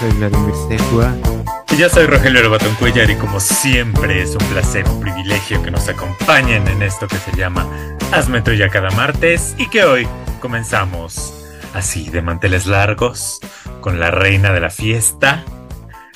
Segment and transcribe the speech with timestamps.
[0.00, 1.14] soy Vladimir Secua.
[1.72, 5.70] Y yo soy Rogelio Lobatón Cuellar y como siempre es un placer, un privilegio que
[5.70, 7.66] nos acompañen en esto que se llama
[8.12, 10.08] Hazme Tuya cada martes y que hoy
[10.40, 13.40] comenzamos así de manteles largos
[13.80, 15.44] con la reina de la fiesta.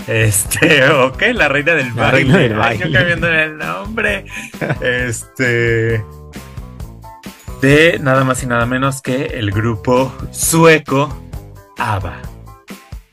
[0.06, 2.32] Este, ok, la reina del La baile.
[2.32, 2.98] reina del Ay, yo baile.
[2.98, 4.24] cambiando el nombre.
[4.80, 6.04] Este.
[7.60, 11.22] De nada más y nada menos que el grupo sueco
[11.78, 12.33] ABBA.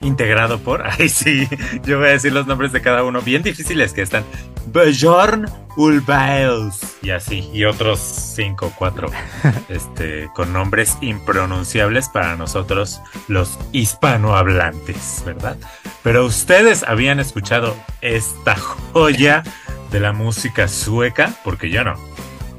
[0.02, 0.84] Integrado por.
[1.00, 1.48] Ay, sí,
[1.84, 4.24] yo voy a decir los nombres de cada uno, bien difíciles que están.
[4.68, 6.80] Bjorn Ulvaeus.
[7.02, 9.10] Y así, y otros cinco o cuatro.
[9.70, 15.58] este, con nombres impronunciables para nosotros, los hispanohablantes, ¿verdad?
[16.04, 19.44] Pero ustedes habían escuchado esta joya
[19.92, 21.96] de la música sueca, porque yo no.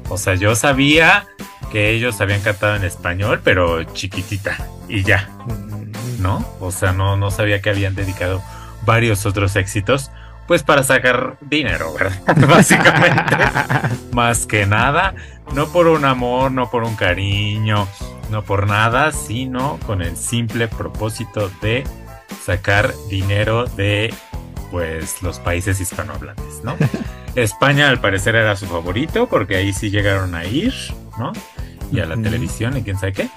[0.09, 1.27] O sea, yo sabía
[1.71, 5.29] que ellos habían cantado en español, pero chiquitita, y ya.
[6.23, 6.43] ¿No?
[6.59, 8.41] O sea, no, no sabía que habían dedicado
[8.85, 10.09] varios otros éxitos,
[10.47, 12.35] pues para sacar dinero, ¿verdad?
[12.47, 13.35] Básicamente,
[14.11, 15.13] más que nada,
[15.53, 17.87] no por un amor, no por un cariño,
[18.31, 21.83] no por nada, sino con el simple propósito de
[22.43, 24.13] sacar dinero de,
[24.71, 26.75] pues, los países hispanohablantes, ¿no?
[27.35, 30.73] España al parecer era su favorito, porque ahí sí llegaron a ir,
[31.17, 31.31] ¿no?
[31.91, 33.29] Y a la televisión y quién sabe qué.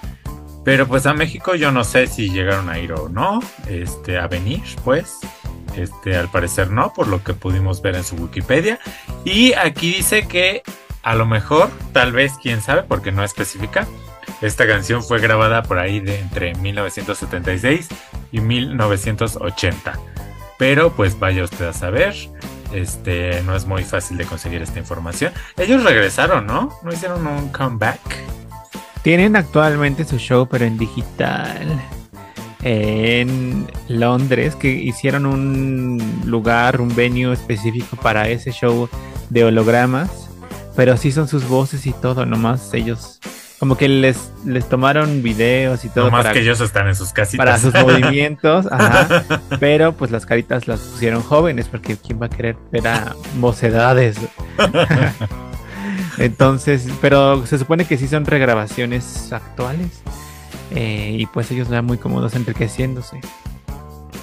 [0.66, 4.26] Pero pues a México yo no sé si llegaron a ir o no, este, a
[4.26, 5.20] venir, pues.
[5.76, 8.80] Este, al parecer no, por lo que pudimos ver en su Wikipedia.
[9.24, 10.64] Y aquí dice que
[11.04, 13.86] a lo mejor, tal vez, quién sabe, porque no especifica.
[14.42, 17.86] Esta canción fue grabada por ahí de entre 1976
[18.32, 20.00] y 1980.
[20.58, 22.12] Pero pues vaya usted a saber.
[22.72, 25.32] Este, no es muy fácil de conseguir esta información.
[25.56, 26.76] Ellos regresaron, ¿no?
[26.82, 28.00] ¿No hicieron un comeback?
[29.06, 31.80] Tienen actualmente su show, pero en digital.
[32.64, 38.88] En Londres, que hicieron un lugar, un venue específico para ese show
[39.30, 40.28] de hologramas.
[40.74, 43.20] Pero sí son sus voces y todo, nomás ellos.
[43.60, 46.96] Como que les, les tomaron videos y todo No más para, que ellos están en
[46.96, 47.46] sus casitas.
[47.46, 48.66] para sus movimientos.
[48.72, 49.22] Ajá.
[49.60, 54.16] Pero pues las caritas las pusieron jóvenes, porque ¿quién va a querer ver a mocedades?
[56.18, 60.02] Entonces, pero se supone que sí son regrabaciones actuales.
[60.70, 63.20] eh, y pues ellos van muy cómodos enriqueciéndose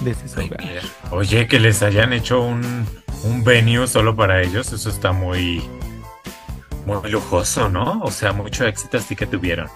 [0.00, 0.60] desde su Ay, hogar.
[0.64, 0.82] mira.
[1.10, 2.86] Oye, que les hayan hecho un,
[3.22, 5.62] un venue solo para ellos, eso está muy,
[6.86, 8.00] muy lujoso, ¿no?
[8.02, 9.68] O sea, mucho éxito sí que tuvieron.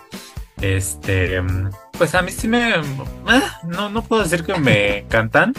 [0.61, 1.41] Este,
[1.97, 2.75] pues a mí sí me,
[3.27, 5.55] ah, no, no puedo decir que me encantan.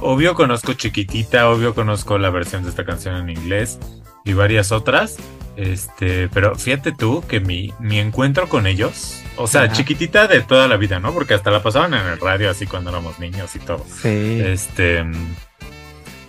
[0.00, 3.78] Obvio conozco Chiquitita, obvio conozco la versión de esta canción en inglés
[4.24, 5.16] y varias otras.
[5.56, 9.72] Este, pero fíjate tú que mi, mi encuentro con ellos, o sea, Ajá.
[9.72, 11.12] chiquitita de toda la vida, ¿no?
[11.12, 13.84] Porque hasta la pasaban en el radio así cuando éramos niños y todo.
[14.02, 14.40] Sí.
[14.44, 15.04] Este,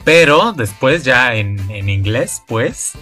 [0.05, 2.93] pero después ya en, en inglés, pues,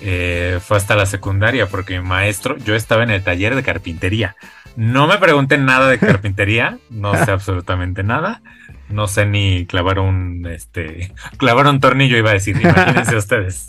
[0.00, 4.36] eh, fue hasta la secundaria, porque mi maestro, yo estaba en el taller de carpintería.
[4.76, 8.40] No me pregunten nada de carpintería, no sé absolutamente nada.
[8.88, 13.66] No sé ni clavar un, este, clavar un tornillo iba a decir, imagínense ustedes.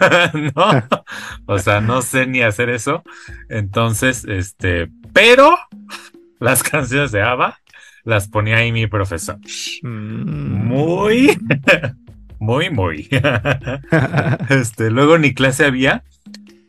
[0.54, 0.82] no,
[1.46, 3.02] o sea, no sé ni hacer eso.
[3.48, 5.56] Entonces, este, pero
[6.40, 7.58] las canciones de ABBA
[8.04, 9.38] las ponía ahí mi profesor.
[9.82, 10.66] Mm.
[10.66, 11.38] Muy,
[12.38, 13.08] muy, muy.
[14.48, 16.04] Este, luego ni clase había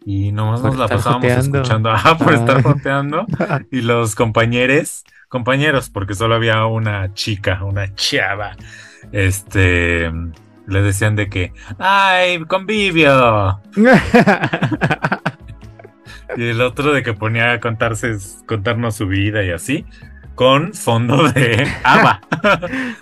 [0.06, 1.58] y nomás Por nos la pasábamos joteando.
[1.60, 2.36] escuchando, ah, por Ah.
[2.38, 3.26] estar joteando.
[3.72, 8.56] Y los compañeros, compañeros, porque solo había una chica, una chava,
[9.12, 10.12] este,
[10.68, 13.62] le decían de que, ay, convivio.
[16.36, 19.86] Y el otro de que ponía a contarse, contarnos su vida y así,
[20.36, 22.22] con fondo de ABBA.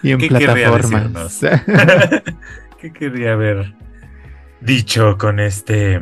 [0.04, 1.42] y en ¿Qué querría plataformas.
[2.80, 3.74] ¿Qué querría haber
[4.62, 6.00] dicho con este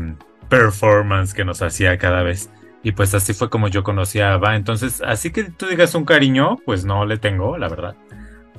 [0.50, 2.50] performance que nos hacía cada vez?
[2.84, 4.56] Y pues así fue como yo conocí a Ava.
[4.56, 7.96] Entonces, así que tú digas un cariño, pues no le tengo, la verdad.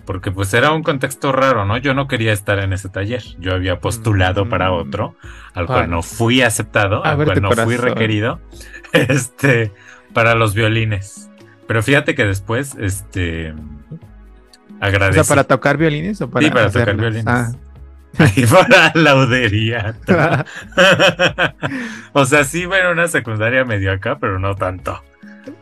[0.07, 1.77] Porque pues era un contexto raro, ¿no?
[1.79, 3.23] Yo no quería estar en ese taller.
[3.39, 4.49] Yo había postulado Mm.
[4.49, 5.15] para otro,
[5.55, 5.89] al cual Ay.
[5.89, 8.41] no fui aceptado, A al cual no fui requerido.
[8.93, 9.73] Este,
[10.13, 11.31] para los violines.
[11.67, 13.57] Pero fíjate que después, este, O
[14.81, 15.15] agradecí.
[15.25, 17.27] sea, ¿para tocar violines o para Sí, para tocar violines.
[17.27, 17.53] Ah.
[18.51, 19.97] Para laudería.
[22.13, 25.03] o sea, sí, bueno, una secundaria medio acá, pero no tanto.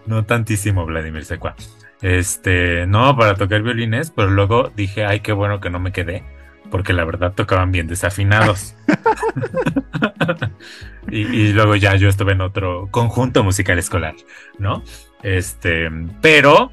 [0.07, 1.55] No tantísimo, Vladimir Secua.
[2.03, 6.25] Este, no, para tocar violines, pero luego dije, ay, qué bueno que no me quedé,
[6.71, 8.75] porque la verdad tocaban bien desafinados.
[11.11, 14.15] y luego ya yo estuve en otro conjunto musical escolar,
[14.59, 14.83] ¿no?
[15.23, 15.89] Este,
[16.21, 16.73] pero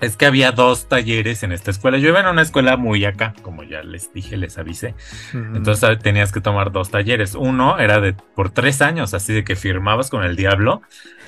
[0.00, 1.98] es que había dos talleres en esta escuela.
[1.98, 4.94] Yo iba en una escuela muy acá, como ya les dije, les avisé.
[5.32, 7.34] Entonces tenías que tomar dos talleres.
[7.34, 10.82] Uno era de por tres años, así de que firmabas con el diablo,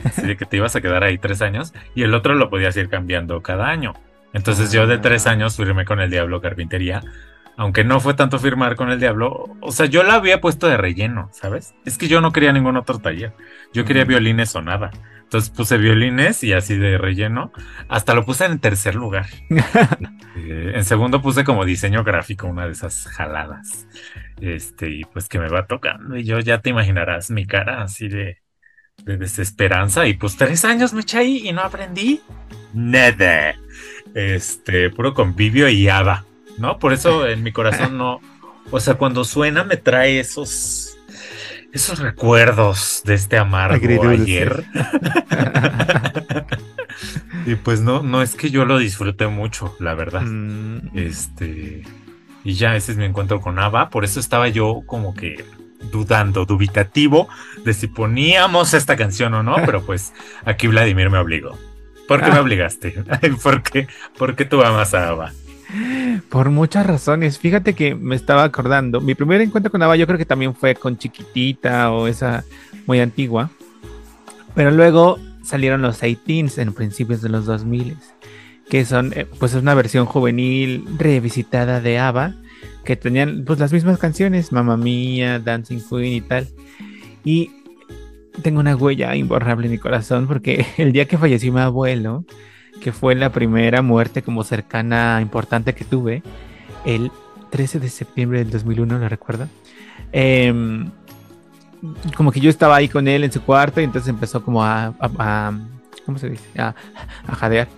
[0.05, 2.77] así de que te ibas a quedar ahí tres años, y el otro lo podías
[2.77, 3.95] ir cambiando cada año.
[4.35, 5.31] Entonces yo de tres ah.
[5.31, 7.03] años firmé con el diablo carpintería,
[7.59, 10.77] aunque no fue tanto firmar con el diablo, o sea, yo la había puesto de
[10.77, 11.75] relleno, ¿sabes?
[11.85, 13.35] Es que yo no quería ningún otro taller.
[13.73, 14.93] Yo quería violines o nada.
[15.25, 17.53] Entonces puse violines y así de relleno.
[17.89, 19.27] Hasta lo puse en tercer lugar.
[20.41, 23.89] Eh, en segundo puse como diseño gráfico una de esas jaladas.
[24.41, 26.17] Este, y pues que me va tocando.
[26.17, 28.39] Y yo ya te imaginarás mi cara así de,
[29.05, 30.07] de desesperanza.
[30.07, 32.21] Y pues tres años me eché ahí y no aprendí
[32.73, 33.57] nada.
[34.15, 36.25] Este, puro convivio y haba,
[36.59, 36.79] ¿no?
[36.79, 38.21] Por eso en mi corazón no.
[38.71, 40.99] O sea, cuando suena me trae esos
[41.73, 44.65] esos recuerdos de este amargo ayer.
[47.47, 50.23] y pues no, no es que yo lo disfruté mucho, la verdad.
[50.23, 50.97] Mm.
[50.97, 51.83] Este.
[52.45, 53.91] Y ya ese es mi encuentro con Ava.
[53.91, 55.45] Por eso estaba yo como que
[55.93, 57.29] dudando, dubitativo
[57.65, 59.57] de si poníamos esta canción o no.
[59.67, 60.13] Pero pues
[60.45, 61.59] aquí Vladimir me obligó.
[62.07, 62.43] ¿Por qué me ah.
[62.43, 62.93] obligaste?
[63.43, 65.33] ¿Por qué, ¿Por qué tú amas a Ava?
[66.29, 67.39] Por muchas razones.
[67.39, 69.01] Fíjate que me estaba acordando.
[69.01, 72.45] Mi primer encuentro con Ava yo creo que también fue con Chiquitita o esa
[72.87, 73.51] muy antigua.
[74.55, 77.97] Pero luego salieron los 18 en principios de los 2000
[78.69, 82.35] que son eh, pues es una versión juvenil revisitada de Ava
[82.85, 86.49] que tenían pues las mismas canciones, Mamma Mía, Dancing Queen y tal.
[87.25, 87.51] Y
[88.43, 92.25] tengo una huella imborrable en mi corazón porque el día que falleció mi abuelo,
[92.81, 96.23] que fue la primera muerte como cercana importante que tuve,
[96.85, 97.11] el
[97.51, 99.49] 13 de septiembre del 2001, ¿lo recuerdo?
[100.13, 100.91] Em,
[102.17, 104.93] como que yo estaba ahí con él en su cuarto y entonces empezó como a,
[106.05, 106.45] ¿cómo se dice?
[106.61, 106.75] A,
[107.27, 107.69] a, jadear.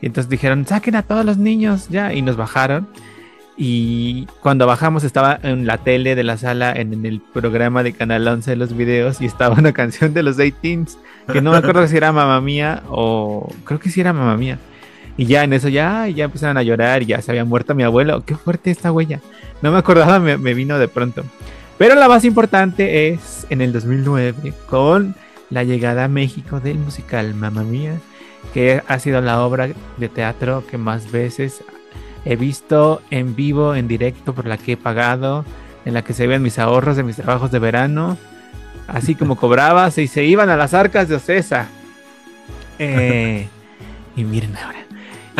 [0.00, 2.88] Y entonces dijeron, saquen a todos los niños ya, y nos bajaron.
[3.56, 8.26] Y cuando bajamos estaba en la tele de la sala, en, el programa de Canal
[8.26, 10.96] 11 de los videos, y estaba una canción de los 18s
[11.32, 14.58] que no me acuerdo si era mamá mía o creo que sí era mamá mía.
[15.16, 18.24] Y ya en eso ya, ya empezaron a llorar, ya se había muerto mi abuelo.
[18.24, 19.20] Qué fuerte esta huella.
[19.60, 21.24] No me acordaba, me, vino de pronto.
[21.78, 25.14] Pero la más importante es en el 2009 con
[25.50, 27.98] la llegada a México del musical Mamma Mía,
[28.54, 31.62] que ha sido la obra de teatro que más veces
[32.24, 35.44] he visto en vivo, en directo, por la que he pagado,
[35.84, 38.18] en la que se ven mis ahorros de mis trabajos de verano
[38.92, 41.68] así como cobraba, y se iban a las arcas de Ocesa.
[42.78, 43.46] Eh,
[44.16, 44.78] y miren ahora.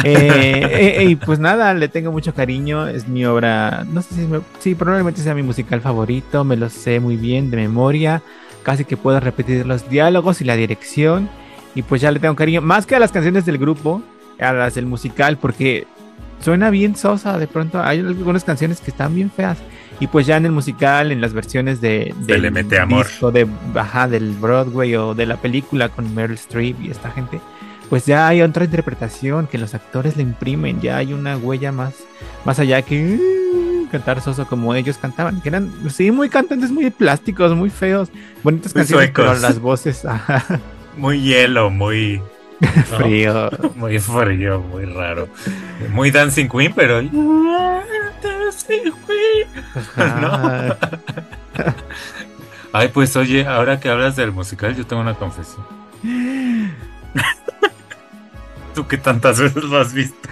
[0.05, 2.87] Eh, eh, y pues nada, le tengo mucho cariño.
[2.87, 4.29] Es mi obra, no sé si,
[4.61, 6.45] sí, probablemente sea mi musical favorito.
[6.45, 8.23] Me lo sé muy bien de memoria.
[8.63, 11.29] Casi que puedo repetir los diálogos y la dirección.
[11.75, 14.03] Y pues ya le tengo cariño, más que a las canciones del grupo,
[14.41, 15.87] a las del musical, porque
[16.41, 17.39] suena bien sosa.
[17.39, 19.59] De pronto hay algunas canciones que están bien feas.
[20.01, 23.07] Y pues ya en el musical, en las versiones de, del le mete amor.
[23.33, 27.39] de, baja del Broadway o de la película con Meryl Streep y esta gente,
[27.91, 31.97] pues ya hay otra interpretación que los actores le imprimen, ya hay una huella más,
[32.47, 36.89] más allá que uh, cantar soso como ellos cantaban, que eran, sí, muy cantantes, muy
[36.91, 38.09] plásticos, muy feos,
[38.43, 40.07] bonitas canciones, pero las voces,
[40.97, 42.23] muy hielo, muy
[42.99, 43.51] frío.
[43.77, 45.29] Muy frío, muy raro.
[45.91, 47.01] Muy Dancing Queen, pero.
[48.23, 49.49] Dancing Queen.
[50.21, 50.77] ¿No?
[52.73, 55.65] Ay, pues oye, ahora que hablas del musical, yo tengo una confesión.
[58.75, 60.29] ¿Tú qué tantas veces lo has visto?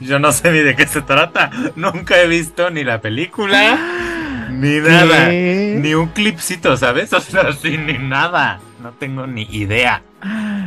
[0.00, 1.50] Yo no sé ni de qué se trata.
[1.76, 3.78] Nunca he visto ni la película,
[4.50, 5.28] ni nada.
[5.28, 7.12] Ni un clipcito, ¿sabes?
[7.12, 8.60] O sea, así, ni nada.
[8.82, 10.02] No tengo ni idea.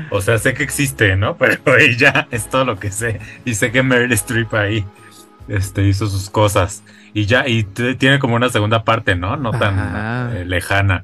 [0.10, 1.38] O sea, sé que existe, ¿no?
[1.38, 3.20] Pero ella es todo lo que sé.
[3.44, 4.86] Y sé que Meryl Streep ahí
[5.48, 6.84] este, hizo sus cosas.
[7.14, 9.38] Y ya, y tiene como una segunda parte, ¿no?
[9.38, 11.04] No tan eh, lejana.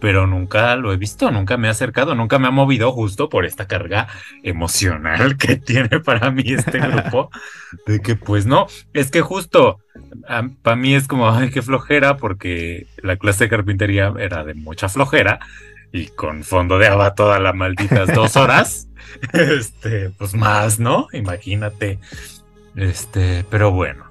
[0.00, 3.44] Pero nunca lo he visto, nunca me ha acercado, nunca me ha movido justo por
[3.44, 4.08] esta carga
[4.42, 7.30] emocional que tiene para mí este grupo.
[7.86, 9.78] de que pues no, es que justo
[10.62, 14.88] para mí es como, ay, qué flojera, porque la clase de carpintería era de mucha
[14.88, 15.40] flojera
[15.92, 18.88] y con fondo de aba todas las malditas dos horas,
[19.32, 21.08] este, pues más, ¿no?
[21.12, 21.98] Imagínate.
[22.76, 24.04] Este, pero bueno,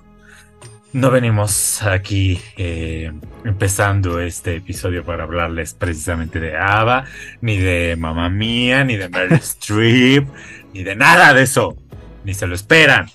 [0.91, 3.11] no venimos aquí eh,
[3.45, 7.05] empezando este episodio para hablarles precisamente de Ava,
[7.41, 10.27] ni de Mamá Mía, ni de Mary Streep,
[10.73, 11.77] ni de nada de eso.
[12.25, 13.09] Ni se lo esperan.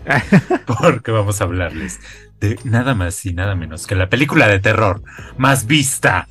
[0.66, 2.00] Porque vamos a hablarles
[2.40, 5.02] de nada más y nada menos que la película de terror
[5.36, 6.26] más vista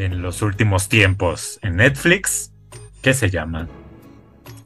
[0.00, 2.52] en los últimos tiempos en Netflix,
[3.02, 3.68] que se llama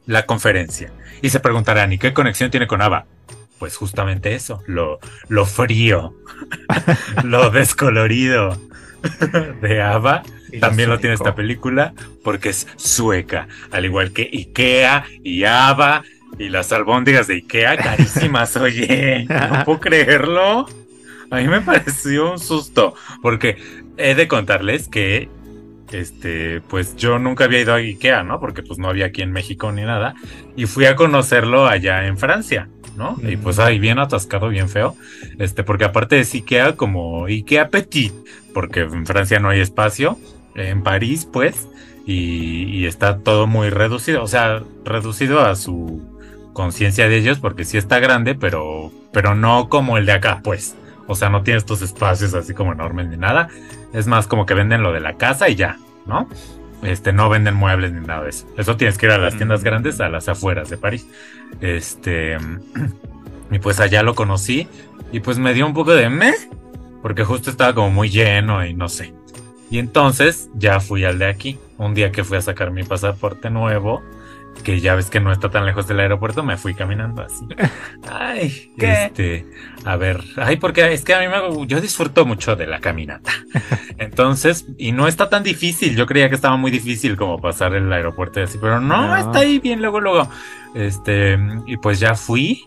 [0.05, 0.91] la conferencia.
[1.21, 3.05] Y se preguntarán, ¿y qué conexión tiene con ABBA?
[3.59, 6.13] Pues justamente eso, lo, lo frío,
[7.23, 8.59] lo descolorido
[9.61, 10.23] de ABBA.
[10.59, 16.03] También lo tiene esta película porque es sueca, al igual que Ikea y ABBA
[16.37, 20.67] y las albóndigas de Ikea carísimas, oye, no puedo creerlo.
[21.31, 23.57] A mí me pareció un susto, porque
[23.97, 25.29] he de contarles que
[25.91, 28.39] este, pues yo nunca había ido a Ikea, ¿no?
[28.39, 30.15] Porque pues no había aquí en México ni nada.
[30.55, 33.17] Y fui a conocerlo allá en Francia, ¿no?
[33.23, 34.95] Y pues ahí bien atascado, bien feo.
[35.39, 38.13] Este, porque aparte es Ikea como Ikea Petit,
[38.53, 40.17] porque en Francia no hay espacio.
[40.55, 41.67] En París, pues,
[42.05, 44.23] y, y está todo muy reducido.
[44.23, 46.01] O sea, reducido a su
[46.53, 50.75] conciencia de ellos, porque sí está grande, pero, pero no como el de acá, pues.
[51.07, 53.49] O sea, no tiene estos espacios así como enormes ni nada.
[53.93, 56.27] Es más como que venden lo de la casa y ya, ¿no?
[56.81, 58.47] Este, no venden muebles ni nada de eso.
[58.57, 59.63] Eso tienes que ir a las tiendas mm.
[59.63, 61.07] grandes a las afueras de París.
[61.61, 62.37] Este,
[63.51, 64.67] y pues allá lo conocí
[65.11, 66.33] y pues me dio un poco de me,
[67.01, 69.13] porque justo estaba como muy lleno y no sé.
[69.69, 71.59] Y entonces ya fui al de aquí.
[71.77, 74.01] Un día que fui a sacar mi pasaporte nuevo,
[74.63, 77.45] que ya ves que no está tan lejos del aeropuerto, me fui caminando así.
[78.09, 79.05] Ay, ¿qué?
[79.05, 79.45] Este,
[79.85, 83.31] a ver, ay, porque es que a mí me, yo disfruto mucho de la caminata.
[83.97, 85.95] Entonces, y no está tan difícil.
[85.95, 89.39] Yo creía que estaba muy difícil como pasar el aeropuerto y así, pero no, está
[89.39, 90.29] ahí bien luego, luego.
[90.73, 92.63] Este, y pues ya fui.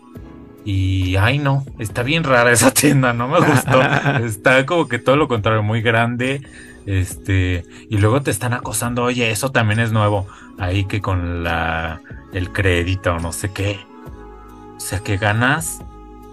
[0.65, 3.81] Y ay no, está bien rara esa tienda, no me gustó.
[4.23, 6.41] está como que todo lo contrario, muy grande.
[6.89, 10.25] Este, y luego te están acosando, oye, eso también es nuevo.
[10.57, 12.01] Ahí que con la
[12.33, 13.79] el crédito o no sé qué.
[14.75, 15.83] O sea, que ganas.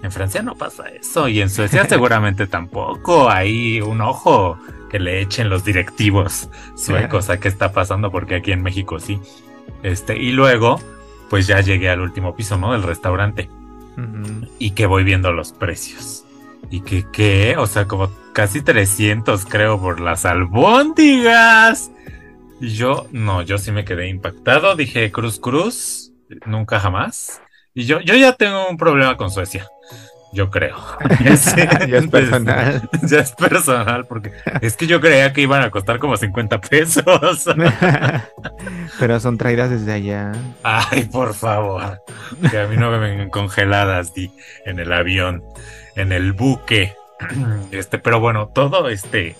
[0.02, 1.28] En Francia no pasa eso.
[1.28, 3.28] Y en Suecia seguramente tampoco.
[3.28, 4.58] Hay un ojo
[4.88, 9.20] que le echen los directivos suecos a qué está pasando, porque aquí en México sí.
[9.82, 10.80] Este, y luego,
[11.28, 12.72] pues ya llegué al último piso, ¿no?
[12.72, 13.50] Del restaurante.
[14.58, 16.25] Y que voy viendo los precios.
[16.70, 17.56] Y que, ¿qué?
[17.58, 21.90] O sea, como casi 300 creo por las albóndigas.
[22.60, 24.76] Y yo, no, yo sí me quedé impactado.
[24.76, 26.12] Dije, Cruz Cruz,
[26.46, 27.40] nunca jamás.
[27.74, 29.66] Y yo, yo ya tengo un problema con Suecia.
[30.32, 30.76] Yo creo.
[31.24, 32.88] ya, es personal.
[33.02, 37.44] Ya es personal, porque es que yo creía que iban a costar como 50 pesos.
[38.98, 40.32] Pero son traídas desde allá.
[40.62, 42.02] Ay, por favor.
[42.50, 44.12] Que a mí no me ven congeladas
[44.64, 45.42] en el avión,
[45.96, 46.94] en el buque.
[47.72, 49.36] Este, pero bueno, todo este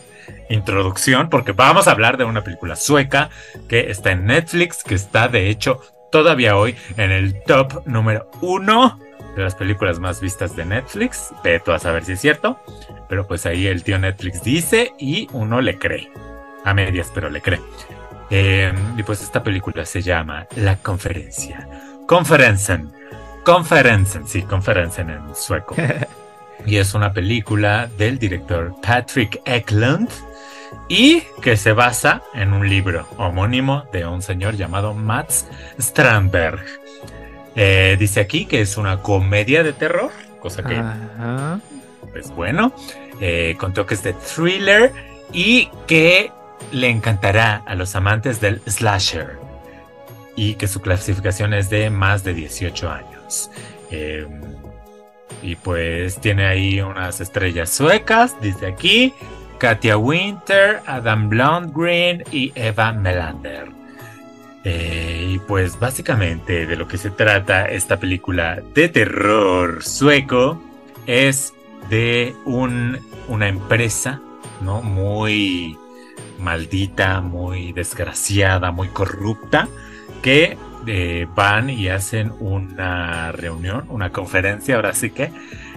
[0.48, 3.30] introducción, porque vamos a hablar de una película sueca
[3.68, 8.98] que está en Netflix, que está de hecho todavía hoy en el top número uno
[9.36, 11.32] de las películas más vistas de Netflix.
[11.44, 12.58] Veto a saber si es cierto,
[13.08, 16.10] pero pues ahí el tío Netflix dice y uno le cree.
[16.64, 17.60] A medias, pero le cree.
[18.30, 21.68] Em, y pues esta película se llama La Conferencia.
[22.06, 22.92] Conferencen.
[23.44, 25.76] Conferencen, sí, Conferencen en sueco.
[26.66, 30.08] y es una película del director Patrick Eklund
[30.88, 35.46] y que se basa en un libro homónimo de un señor llamado Mats
[35.80, 36.60] Strandberg.
[37.54, 40.82] Eh, dice aquí que es una comedia de terror, cosa que
[42.18, 42.74] es bueno,
[43.20, 44.92] eh, con toques de thriller
[45.32, 46.30] y que
[46.72, 49.38] le encantará a los amantes del slasher
[50.34, 53.50] y que su clasificación es de más de 18 años.
[53.90, 54.26] Eh,
[55.46, 59.14] y pues tiene ahí unas estrellas suecas, dice aquí.
[59.58, 63.68] Katia Winter, Adam Blondgren y Eva Melander.
[64.64, 70.60] Eh, y pues básicamente de lo que se trata esta película de terror sueco
[71.06, 71.54] es
[71.88, 72.98] de un,
[73.28, 74.20] una empresa,
[74.60, 74.82] ¿no?
[74.82, 75.78] Muy
[76.40, 79.68] maldita, muy desgraciada, muy corrupta,
[80.22, 85.32] que eh, van y hacen una reunión, una conferencia, ahora sí que,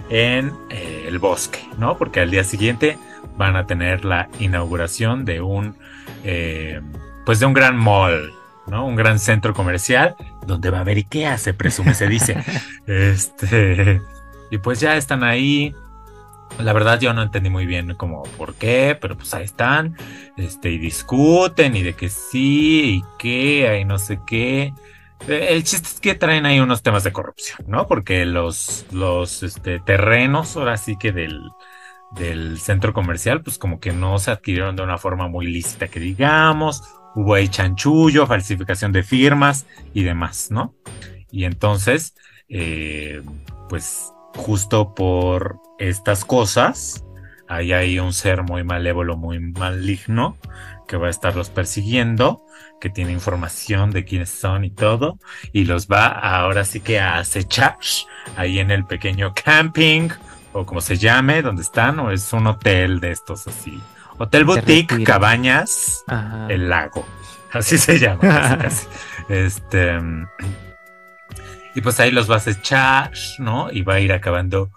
[0.08, 1.96] en eh, el bosque, ¿no?
[1.96, 2.98] Porque al día siguiente
[3.36, 5.76] van a tener la inauguración de un,
[6.24, 6.80] eh,
[7.24, 8.32] pues de un gran mall,
[8.66, 8.86] ¿no?
[8.86, 12.36] Un gran centro comercial donde va a haber Ikea, se presume, se dice.
[12.86, 14.00] este,
[14.50, 15.74] y pues ya están ahí.
[16.58, 19.96] La verdad yo no entendí muy bien como por qué, pero pues ahí están,
[20.36, 24.74] este, y discuten y de que sí y qué, ahí no sé qué.
[25.28, 27.86] Eh, el chiste es que traen ahí unos temas de corrupción, ¿no?
[27.86, 31.40] Porque los, los este, terrenos, ahora sí que del,
[32.12, 36.00] del centro comercial, pues como que no se adquirieron de una forma muy lícita, que
[36.00, 36.82] digamos,
[37.14, 40.74] hubo ahí chanchullo, falsificación de firmas y demás, ¿no?
[41.30, 42.14] Y entonces,
[42.48, 43.22] eh,
[43.68, 47.04] pues justo por estas cosas,
[47.48, 50.36] hay ahí un ser muy malévolo, muy maligno,
[50.86, 52.44] que va a estarlos persiguiendo,
[52.80, 55.18] que tiene información de quiénes son y todo,
[55.52, 57.76] y los va ahora sí que a acechar
[58.36, 60.08] ahí en el pequeño camping,
[60.52, 63.80] o como se llame, donde están, o es un hotel de estos así.
[64.18, 66.04] Hotel Boutique, Cabañas,
[66.48, 67.06] el lago.
[67.52, 68.86] Así se llama, casi, casi.
[69.28, 69.98] Este.
[71.74, 73.72] Y pues ahí los vas a echar, ¿no?
[73.72, 74.70] Y va a ir acabando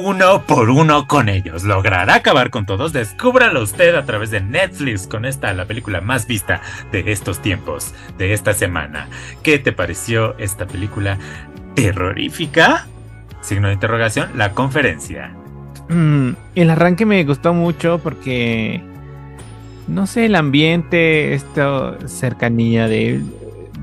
[0.00, 1.64] uno por uno con ellos.
[1.64, 2.92] ¿Logrará acabar con todos?
[2.92, 7.94] Descúbralo usted a través de Netflix con esta, la película más vista de estos tiempos,
[8.18, 9.08] de esta semana.
[9.42, 11.18] ¿Qué te pareció esta película
[11.74, 12.86] terrorífica?
[13.42, 15.34] Signo de interrogación, la conferencia.
[15.88, 18.82] Mm, el arranque me gustó mucho porque,
[19.86, 23.20] no sé, el ambiente, esta cercanía de,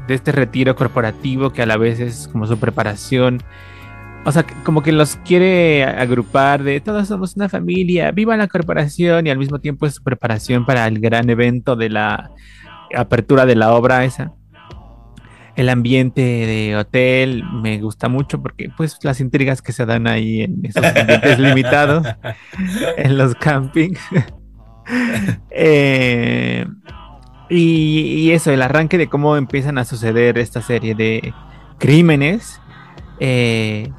[0.08, 3.44] de este retiro corporativo que a la vez es como su preparación
[4.26, 9.26] o sea, como que los quiere agrupar de todos somos una familia, viva la corporación
[9.26, 12.32] y al mismo tiempo es su preparación para el gran evento de la
[12.96, 14.34] apertura de la obra esa.
[15.56, 20.42] El ambiente de hotel me gusta mucho porque pues las intrigas que se dan ahí
[20.42, 22.06] en esos ambientes limitados,
[22.98, 24.00] en los campings.
[25.52, 26.66] Eh,
[27.50, 31.34] y, y, eso, el arranque de cómo empiezan a suceder esta serie de
[31.78, 32.62] crímenes.
[33.20, 33.92] Eh,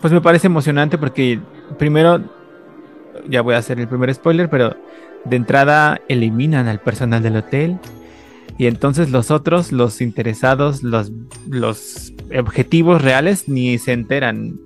[0.00, 1.40] pues me parece emocionante porque
[1.78, 2.22] primero,
[3.28, 4.76] ya voy a hacer el primer spoiler, pero
[5.24, 7.78] de entrada eliminan al personal del hotel
[8.58, 11.12] y entonces los otros, los interesados, los,
[11.48, 14.58] los objetivos reales ni se enteran.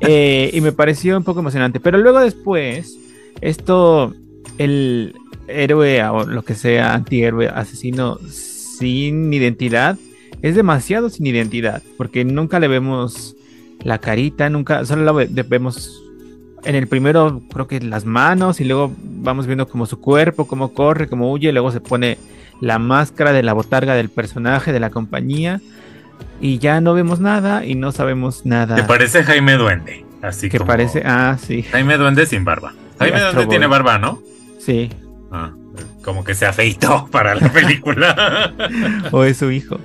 [0.00, 2.98] Eh, y me pareció un poco emocionante, pero luego después,
[3.40, 4.14] esto,
[4.58, 5.14] el
[5.46, 9.98] héroe o lo que sea, antihéroe, asesino sin identidad,
[10.42, 13.36] es demasiado sin identidad, porque nunca le vemos
[13.82, 16.02] la carita, nunca, solo la vemos
[16.64, 20.72] en el primero creo que las manos y luego vamos viendo como su cuerpo, cómo
[20.72, 22.18] corre, cómo huye, luego se pone
[22.60, 25.60] la máscara de la botarga del personaje, de la compañía
[26.40, 28.76] y ya no vemos nada y no sabemos nada.
[28.76, 30.04] ¿Te parece Jaime Duende?
[30.22, 31.62] Así que parece, ah, sí.
[31.62, 32.74] Jaime Duende sin barba.
[32.98, 34.20] Jaime Duende tiene barba, ¿no?
[34.58, 34.90] Sí.
[35.32, 35.52] Ah,
[36.02, 38.52] como que se afeitó para la película.
[39.10, 39.78] o es su hijo.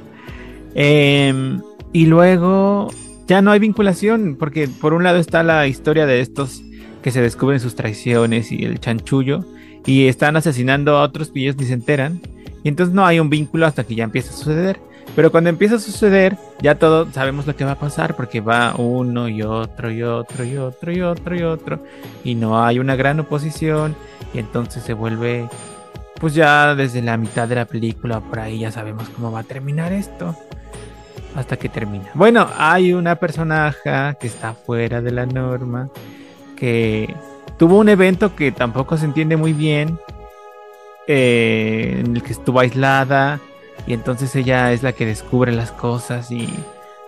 [0.74, 1.62] Em,
[1.94, 2.92] y luego
[3.28, 6.62] ya no hay vinculación, porque por un lado está la historia de estos
[7.02, 9.46] que se descubren sus traiciones y el chanchullo,
[9.86, 12.22] y están asesinando a otros que ellos ni se enteran,
[12.64, 14.80] y entonces no hay un vínculo hasta que ya empieza a suceder.
[15.16, 18.76] Pero cuando empieza a suceder, ya todos sabemos lo que va a pasar, porque va
[18.76, 21.84] uno y otro y otro y otro y otro y otro,
[22.24, 23.96] y no hay una gran oposición,
[24.34, 25.48] y entonces se vuelve,
[26.20, 29.44] pues ya desde la mitad de la película, por ahí ya sabemos cómo va a
[29.44, 30.36] terminar esto
[31.36, 32.10] hasta que termina.
[32.14, 35.90] Bueno, hay una personaje que está fuera de la norma,
[36.56, 37.14] que
[37.58, 40.00] tuvo un evento que tampoco se entiende muy bien,
[41.08, 43.40] eh, en el que estuvo aislada,
[43.86, 46.50] y entonces ella es la que descubre las cosas y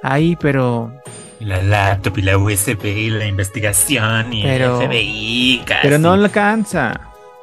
[0.03, 0.91] ahí, pero...
[1.39, 5.81] La laptop y la USB y la investigación y el FBI, casi.
[5.83, 6.99] Pero no alcanza.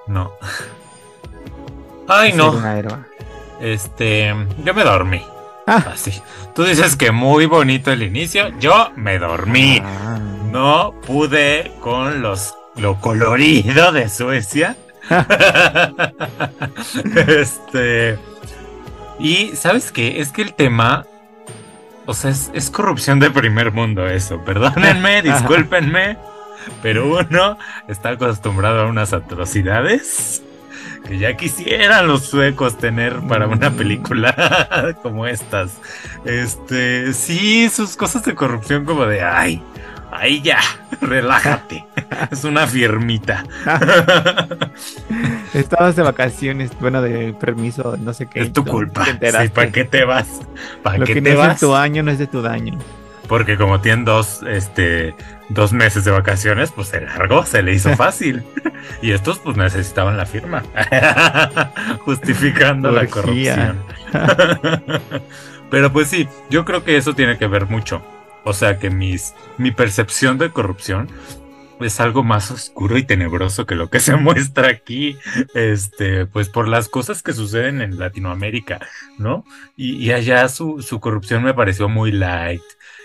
[0.09, 0.33] No.
[2.09, 2.53] Ay, no.
[3.61, 5.23] Este, yo me dormí.
[5.67, 5.93] Ah.
[5.93, 6.21] Así.
[6.55, 8.49] Tú dices que muy bonito el inicio.
[8.59, 9.81] Yo me dormí.
[9.83, 10.19] Ah.
[10.51, 14.77] No pude con los lo colorido de Suecia.
[17.27, 18.19] este.
[19.19, 20.21] Y sabes qué?
[20.21, 21.07] Es que el tema.
[22.07, 24.45] O sea, es, es corrupción de primer mundo eso.
[24.45, 26.19] Perdónenme, discúlpenme.
[26.83, 30.43] Pero uno está acostumbrado a unas atrocidades
[31.07, 33.77] que ya quisieran los suecos tener para una mm.
[33.77, 35.79] película como estas.
[36.25, 39.63] Este, sí, sus cosas de corrupción como de, ay,
[40.11, 40.61] ay ya,
[41.01, 41.85] relájate.
[42.31, 43.45] es una firmita.
[45.53, 48.41] Estabas de vacaciones, bueno, de permiso, no sé qué.
[48.41, 49.07] Es tu culpa.
[49.55, 50.41] ¿Para qué te vas?
[50.83, 51.55] ¿Para Lo qué que te no vas?
[51.55, 52.79] es de tu año no es de tu daño.
[53.29, 55.15] Porque como tienen dos, este,
[55.49, 58.45] dos meses de vacaciones, pues se largó, se le hizo fácil.
[59.03, 60.63] y estos pues necesitaban la firma.
[62.05, 63.83] Justificando la corrupción.
[65.71, 68.03] Pero pues sí, yo creo que eso tiene que ver mucho.
[68.45, 71.09] O sea que mis, mi percepción de corrupción
[71.81, 75.17] es algo más oscuro y tenebroso que lo que se muestra aquí,
[75.55, 78.81] este, pues por las cosas que suceden en Latinoamérica,
[79.19, 79.45] ¿no?
[79.77, 82.63] Y, allá su, su corrupción me pareció muy light,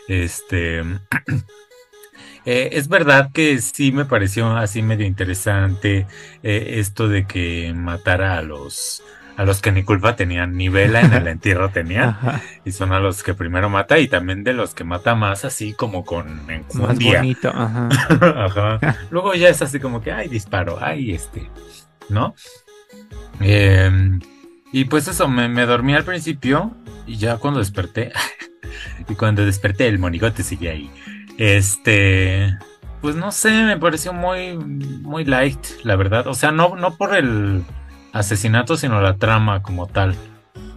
[0.08, 0.80] este,
[2.46, 6.08] eh, es verdad que sí me pareció así medio interesante
[6.44, 9.04] eh, esto de que matara a los
[9.40, 12.18] a los que ni culpa tenían, ni vela en el entierro tenían,
[12.66, 15.72] y son a los que primero mata y también de los que mata más así
[15.72, 18.80] como con en más bonito, ajá.
[19.12, 21.50] Luego ya es así como que ay disparo, ay este,
[22.10, 22.36] ¿no?
[23.40, 24.20] Em,
[24.74, 26.76] y pues eso, me, me, dormí al principio
[27.08, 28.12] y ya cuando desperté,
[29.08, 30.92] y cuando desperté el monigote sigue ahí.
[31.38, 32.58] Este,
[33.00, 36.28] pues no sé, me pareció muy, muy light, la verdad.
[36.28, 37.64] O sea, no, no por el
[38.14, 40.16] asesinato, sino la trama como tal.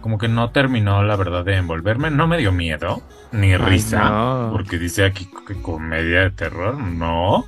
[0.01, 2.11] Como que no terminó, la verdad, de envolverme.
[2.11, 6.77] No me dio miedo, ni risa, porque dice aquí que comedia de terror.
[6.77, 7.45] No,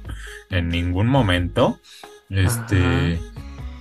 [0.50, 1.80] en ningún momento.
[2.30, 3.20] Este.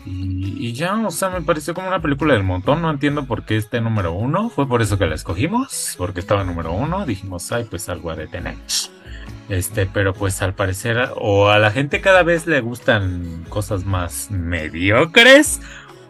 [0.06, 2.82] Y, ya, o sea, me pareció como una película del montón.
[2.82, 4.50] No entiendo por qué este número uno.
[4.50, 7.06] Fue por eso que la escogimos, porque estaba número uno.
[7.06, 8.56] Dijimos, ay, pues algo a detener.
[9.48, 14.30] Este, pero pues al parecer, o a la gente cada vez le gustan cosas más
[14.30, 15.60] mediocres,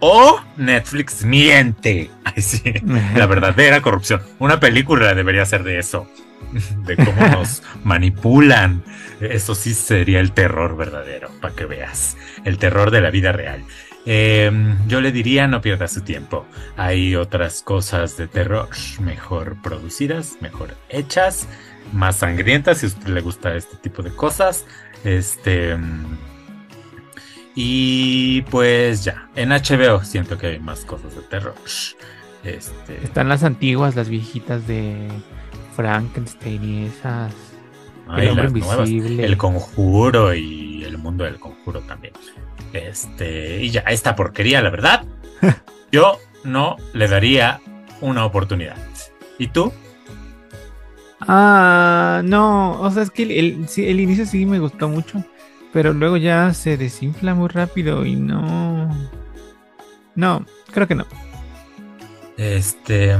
[0.07, 2.11] o Netflix miente.
[2.37, 2.75] sí,
[3.17, 4.21] la verdadera corrupción.
[4.38, 6.07] Una película debería ser de eso.
[6.85, 8.85] De cómo nos manipulan.
[9.19, 12.19] Eso sí sería el terror verdadero, para que veas.
[12.45, 13.64] El terror de la vida real.
[14.05, 16.45] Em, yo le diría no pierda su tiempo.
[16.77, 18.69] Hay otras cosas de terror
[19.01, 21.49] mejor producidas, mejor hechas,
[21.95, 24.67] más sangrientas si a usted le gusta este tipo de cosas.
[25.03, 25.79] Este
[27.55, 31.55] y pues ya, en HBO siento que hay más cosas de terror.
[32.43, 33.05] Este...
[33.05, 35.09] Están las antiguas, las viejitas de
[35.77, 37.33] Frankenstein y esas.
[38.17, 39.25] el hombre invisible.
[39.25, 42.14] el conjuro y el mundo del conjuro también.
[42.73, 45.05] Este, y ya, esta porquería, la verdad,
[45.93, 47.61] yo no le daría
[48.01, 48.77] una oportunidad.
[49.38, 49.73] ¿Y tú?
[51.21, 55.25] Ah, no, o sea, es que el, el inicio sí me gustó mucho.
[55.75, 58.89] Pero luego ya se desinfla muy rápido y no.
[60.15, 61.05] No, creo que no.
[62.39, 63.17] Este.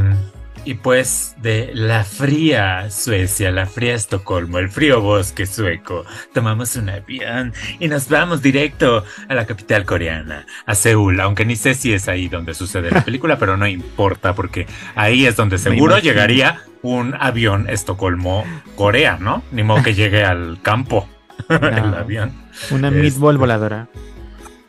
[0.64, 6.88] Y pues de la fría Suecia, la fría Estocolmo, el frío bosque sueco, tomamos un
[6.88, 11.93] avión y nos vamos directo a la capital coreana, a Seúl, aunque ni sé si
[11.93, 16.62] es ahí donde sucede la película, pero no importa porque ahí es donde seguro llegaría
[16.81, 19.43] un avión Estocolmo-Corea, ¿no?
[19.53, 21.11] Ni modo que llegue al campo
[21.49, 22.33] el avión.
[22.70, 23.88] Una este, meatball voladora.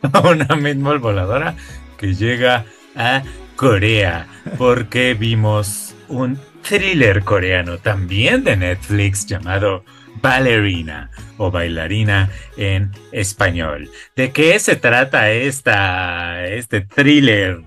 [0.24, 1.54] una meatball voladora
[1.96, 3.22] que llega a
[3.56, 4.26] Corea
[4.58, 9.84] porque vimos un thriller coreano también de Netflix llamado
[10.20, 13.90] Ballerina o bailarina en español.
[14.14, 17.60] ¿De qué se trata esta, este thriller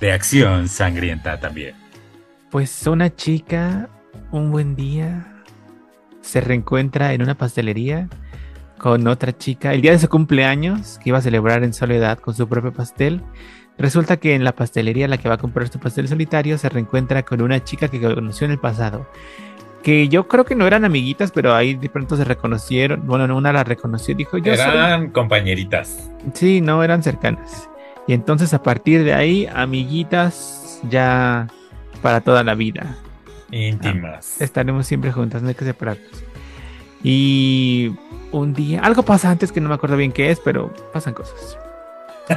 [0.00, 1.74] de acción sangrienta también?
[2.50, 3.88] Pues una chica
[4.30, 5.42] un buen día
[6.20, 8.08] se reencuentra en una pastelería
[8.86, 12.36] con otra chica el día de su cumpleaños que iba a celebrar en soledad con
[12.36, 13.20] su propio pastel.
[13.78, 17.24] Resulta que en la pastelería la que va a comprar su pastel solitario se reencuentra
[17.24, 19.04] con una chica que conoció en el pasado.
[19.82, 23.04] Que yo creo que no eran amiguitas, pero ahí de pronto se reconocieron.
[23.08, 26.08] Bueno, una la reconoció y dijo: Yo Eran compañeritas.
[26.34, 27.68] Sí, no eran cercanas.
[28.06, 31.48] Y entonces a partir de ahí, amiguitas ya
[32.02, 32.96] para toda la vida.
[33.50, 34.36] Íntimas.
[34.40, 36.22] Ah, estaremos siempre juntas, no hay que separarnos.
[37.02, 37.92] Y
[38.40, 41.58] un día, algo pasa antes que no me acuerdo bien qué es, pero pasan cosas.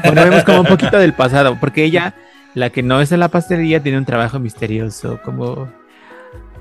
[0.03, 2.15] Bueno, vemos como un poquito del pasado, porque ella,
[2.53, 5.67] la que no es en la pastelería, tiene un trabajo misterioso, como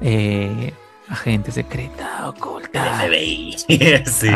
[0.00, 0.72] eh,
[1.08, 3.06] agente secreta, oculta.
[4.06, 4.28] sí.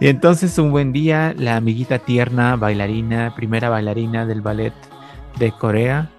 [0.00, 4.74] Y entonces un buen día, la amiguita tierna, bailarina, primera bailarina del ballet
[5.38, 6.10] de Corea,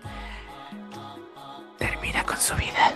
[1.78, 2.94] termina con su vida.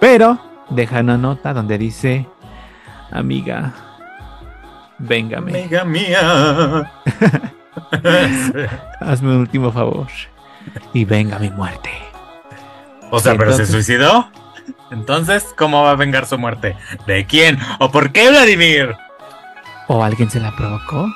[0.00, 0.38] Pero
[0.70, 2.26] deja una nota donde dice,
[3.12, 3.72] amiga,
[4.98, 5.52] véngame.
[5.52, 6.90] Amiga mía.
[9.00, 10.08] Hazme un último favor
[10.92, 11.90] y venga mi muerte.
[13.10, 14.30] O sea, pero se suicidó.
[14.90, 16.76] Entonces, ¿cómo va a vengar su muerte?
[17.06, 17.58] ¿De quién?
[17.78, 18.94] ¿O por qué Vladimir?
[19.88, 21.08] ¿O alguien se la provocó?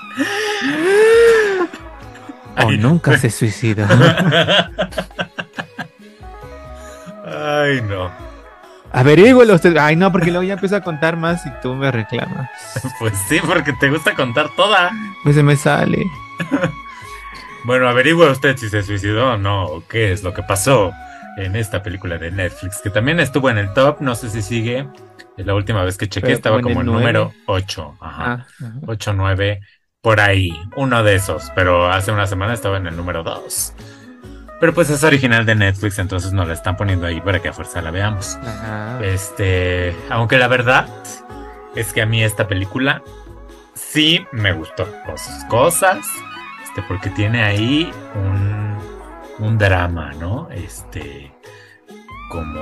[2.63, 3.87] ¿O nunca se suicidó?
[7.27, 8.26] Ay, no.
[8.97, 9.77] Averígüelo usted.
[9.77, 12.51] Ay, no, porque luego ya empiezo a contar más y tú me reclamas.
[12.99, 14.91] Pues sí, porque te gusta contar toda.
[15.23, 16.03] Pues se me sale.
[17.65, 20.93] bueno, averigüe usted si se suicidó o no, o qué es lo que pasó
[21.37, 24.89] en esta película de Netflix, que también estuvo en el top, no sé si sigue.
[25.37, 27.99] La última vez que chequé estaba como en el número 8.
[28.01, 28.47] Ajá.
[28.87, 29.61] 8, ah, 9,
[30.01, 30.51] por ahí.
[30.77, 33.75] Uno de esos, pero hace una semana estaba en el número 2.
[34.59, 37.53] Pero pues es original de Netflix, entonces nos la están poniendo ahí para que a
[37.53, 38.39] fuerza la veamos.
[39.03, 40.89] Este, aunque la verdad
[41.75, 43.03] es que a mí esta película
[43.75, 46.07] sí me gustó con sus cosas,
[46.65, 48.79] este, porque tiene ahí un,
[49.39, 50.49] un drama, ¿no?
[50.51, 51.33] Este,
[52.31, 52.61] como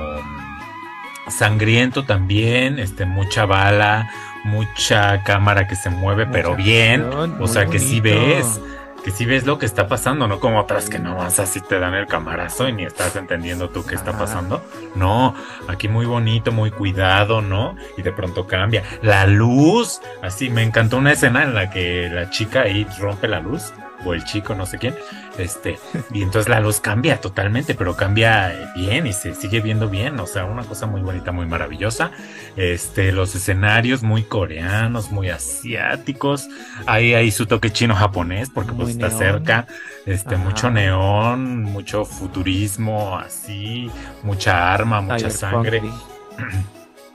[1.29, 4.09] sangriento también, este, mucha bala,
[4.43, 7.05] mucha cámara que se mueve, pero bien,
[7.39, 8.59] o sea que sí ves
[9.05, 11.77] que sí ves lo que está pasando, no como otras que no vas así te
[11.77, 14.65] dan el camarazo y ni estás entendiendo tú qué está pasando.
[14.95, 15.35] No,
[15.67, 17.75] aquí muy bonito, muy cuidado, ¿no?
[17.97, 18.81] Y de pronto cambia.
[19.03, 23.41] La luz, así me encantó una escena en la que la chica ahí rompe la
[23.41, 23.73] luz
[24.05, 24.95] o el chico, no sé quién,
[25.37, 25.77] este,
[26.13, 30.27] y entonces la luz cambia totalmente, pero cambia bien y se sigue viendo bien, o
[30.27, 32.11] sea, una cosa muy bonita, muy maravillosa.
[32.55, 36.47] Este, los escenarios muy coreanos, muy asiáticos,
[36.85, 39.67] ahí hay su toque chino japonés porque pues está cerca,
[40.05, 43.89] este, mucho neón, mucho futurismo, así,
[44.23, 45.81] mucha arma, mucha sangre.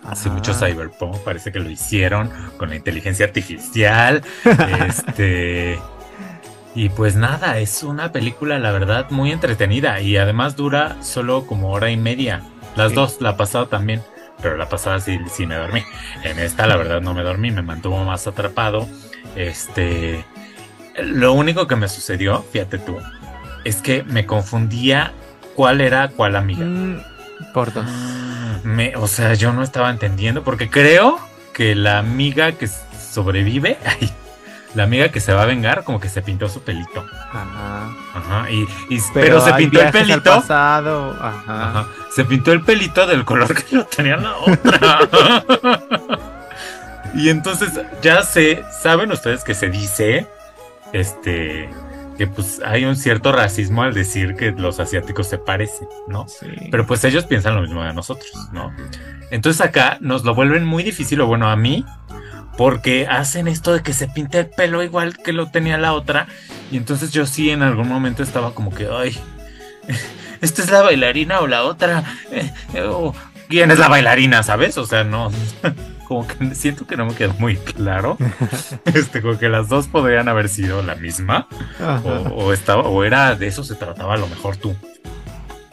[0.05, 4.23] Hace mucho cyberpunk, parece que lo hicieron con la inteligencia artificial.
[4.89, 5.79] este,
[6.75, 11.73] y pues nada, es una película, la verdad, muy entretenida y además dura solo como
[11.73, 12.43] hora y media.
[12.77, 14.03] Las dos, la pasada también,
[14.41, 15.83] pero la pasada sí, sí me dormí.
[16.23, 18.89] En esta, la verdad, no me dormí, me mantuvo más atrapado.
[19.35, 20.25] Este.
[21.03, 22.97] Lo único que me sucedió, fíjate tú,
[23.65, 25.13] es que me confundía
[25.55, 26.65] cuál era cuál amiga.
[26.65, 27.03] Mm,
[27.53, 27.87] por dos.
[28.63, 31.19] Me, o sea, yo no estaba entendiendo, porque creo
[31.53, 33.79] que la amiga que sobrevive.
[33.85, 34.13] Ay,
[34.75, 37.05] la amiga que se va a vengar como que se pintó su pelito.
[37.33, 37.91] Ajá.
[38.15, 38.51] Ajá.
[38.51, 38.67] Y,
[39.13, 40.23] pero, se pintó el pelito.
[40.23, 41.17] Pasado.
[41.21, 41.71] Ajá.
[41.71, 41.89] Ajá.
[42.15, 45.01] Se pintó el pelito del color que lo tenía la otra.
[47.15, 50.27] y entonces ya se, saben ustedes que se dice,
[50.93, 51.69] este,
[52.17, 56.29] que pues hay un cierto racismo al decir que los asiáticos se parecen, ¿no?
[56.29, 56.47] Sí.
[56.71, 58.73] Pero pues ellos piensan lo mismo de nosotros, ¿no?
[59.31, 61.85] Entonces acá nos lo vuelven muy difícil, o bueno, a mí
[62.61, 66.27] porque hacen esto de que se pinte el pelo igual que lo tenía la otra.
[66.71, 69.19] Y entonces yo sí en algún momento estaba como que, ay,
[70.43, 72.05] ¿esta es la bailarina o la otra?
[72.75, 73.13] Eh,
[73.49, 74.77] ¿Quién es la bailarina, sabes?
[74.77, 75.33] O sea, no,
[76.07, 78.19] como que siento que no me quedó muy claro.
[78.85, 81.49] Este, como que las dos podrían haber sido la misma.
[82.35, 84.77] O, estaba, o era de eso se trataba a lo mejor tú.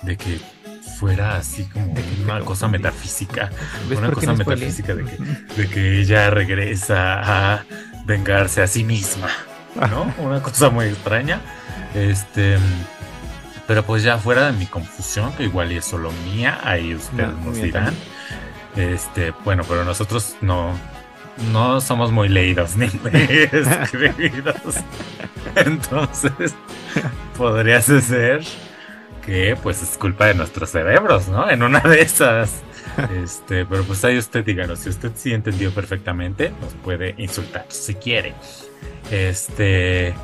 [0.03, 0.39] De que
[0.97, 3.51] fuera así como una cosa metafísica.
[3.95, 5.17] Una cosa metafísica de que,
[5.61, 7.65] de que ella regresa a
[8.05, 9.29] vengarse a sí misma.
[9.75, 10.13] ¿No?
[10.23, 11.39] Una cosa muy extraña.
[11.93, 12.57] Este.
[13.67, 17.35] Pero pues ya fuera de mi confusión, que igual y es solo mía, ahí ustedes
[17.43, 17.93] nos dirán.
[18.77, 20.73] Este, bueno, pero nosotros no,
[21.51, 22.85] no somos muy leídos ni
[23.51, 24.55] escribidos.
[25.55, 26.55] Entonces,
[27.37, 28.43] podría ser
[29.27, 31.49] que pues es culpa de nuestros cerebros, ¿no?
[31.49, 32.63] En una de esas.
[33.13, 37.93] Este, pero pues ahí usted díganos, si usted sí entendió perfectamente, nos puede insultar si
[37.93, 38.33] quiere.
[39.11, 40.15] Este,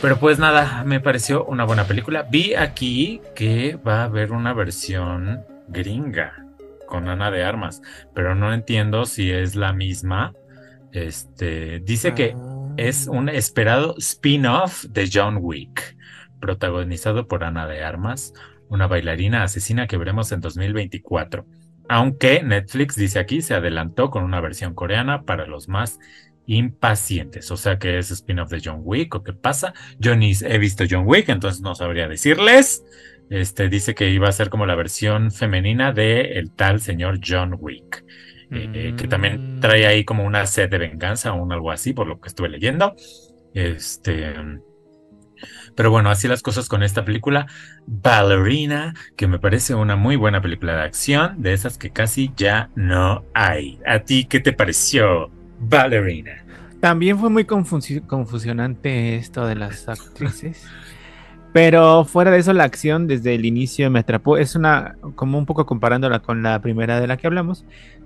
[0.00, 2.22] pero pues nada, me pareció una buena película.
[2.22, 6.46] Vi aquí que va a haber una versión gringa
[6.86, 7.82] con Ana de Armas,
[8.14, 10.32] pero no entiendo si es la misma.
[10.92, 12.34] Este, dice que
[12.78, 15.98] es un esperado spin-off de John Wick
[16.40, 18.32] protagonizado por Ana de Armas,
[18.68, 21.46] una bailarina asesina que veremos en 2024.
[21.88, 25.98] Aunque Netflix dice aquí se adelantó con una versión coreana para los más
[26.46, 27.50] impacientes.
[27.50, 29.74] O sea que es spin-off de John Wick o qué pasa.
[29.98, 32.84] Yo ni he visto John Wick, entonces no sabría decirles.
[33.30, 37.56] Este dice que iba a ser como la versión femenina de el tal señor John
[37.58, 38.04] Wick.
[38.50, 41.92] Eh, eh, que también trae ahí como una sed de venganza o un algo así,
[41.92, 42.96] por lo que estuve leyendo.
[43.52, 44.34] Este.
[45.78, 47.46] Pero bueno, así las cosas con esta película,
[47.86, 52.68] Ballerina, que me parece una muy buena película de acción, de esas que casi ya
[52.74, 53.78] no hay.
[53.86, 56.32] ¿A ti qué te pareció, Ballerina?
[56.80, 60.66] También fue muy confusionante esto de las actrices.
[61.52, 64.36] Pero fuera de eso, la acción desde el inicio me atrapó.
[64.36, 67.64] Es una, como un poco comparándola con la primera de la que hablamos,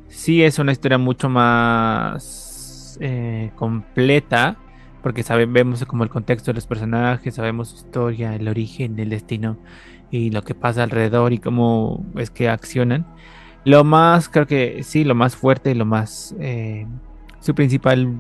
[0.09, 4.59] sí es una historia mucho más eh, completa
[5.03, 9.59] porque sabemos como el contexto de los personajes, sabemos su historia, el origen, el destino
[10.11, 13.07] y lo que pasa alrededor y cómo es que accionan.
[13.65, 16.87] Lo más, creo que sí, lo más fuerte, lo más, eh,
[17.41, 18.15] su principal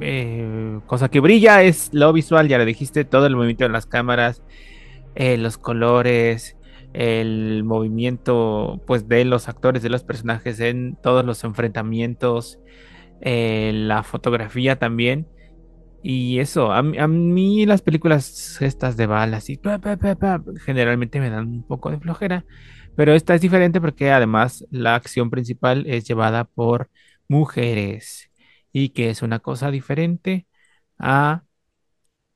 [0.00, 3.86] eh, cosa que brilla es lo visual, ya lo dijiste, todo el movimiento de las
[3.86, 4.42] cámaras,
[5.14, 6.56] eh, los colores,
[6.92, 12.60] el movimiento pues de los actores, de los personajes en todos los enfrentamientos,
[13.20, 15.26] la fotografía también
[16.02, 19.60] y eso, a, mí las películas estas de balas y
[20.64, 22.44] generalmente me dan un poco de flojera,
[22.96, 26.90] pero esta es diferente porque además la acción principal es llevada por
[27.28, 28.30] mujeres
[28.72, 30.46] y que es una cosa diferente
[30.98, 31.42] a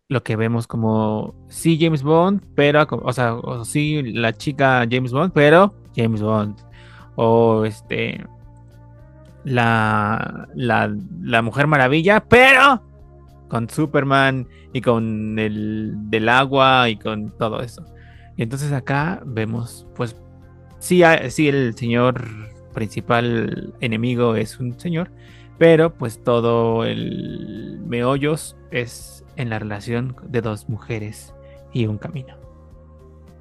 [0.08, 5.12] lo que vemos como sí James Bond, pero o sea, o sí la chica James
[5.12, 6.56] Bond, pero James Bond.
[7.16, 8.24] O este
[9.44, 12.82] la, la, la Mujer Maravilla, pero
[13.52, 17.84] con Superman y con el del agua y con todo eso.
[18.34, 20.16] Y entonces acá vemos, pues,
[20.78, 22.24] sí, sí el señor
[22.72, 25.10] principal enemigo es un señor,
[25.58, 31.34] pero pues todo el meollos es en la relación de dos mujeres
[31.74, 32.34] y un camino.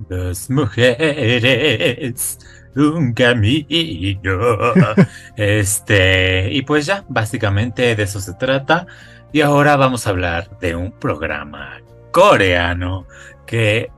[0.09, 2.27] Dos mujeres,
[2.75, 3.65] un camino.
[5.37, 8.85] este, y pues ya, básicamente de eso se trata.
[9.33, 11.79] Y ahora vamos a hablar de un programa
[12.11, 13.07] coreano
[13.45, 13.89] que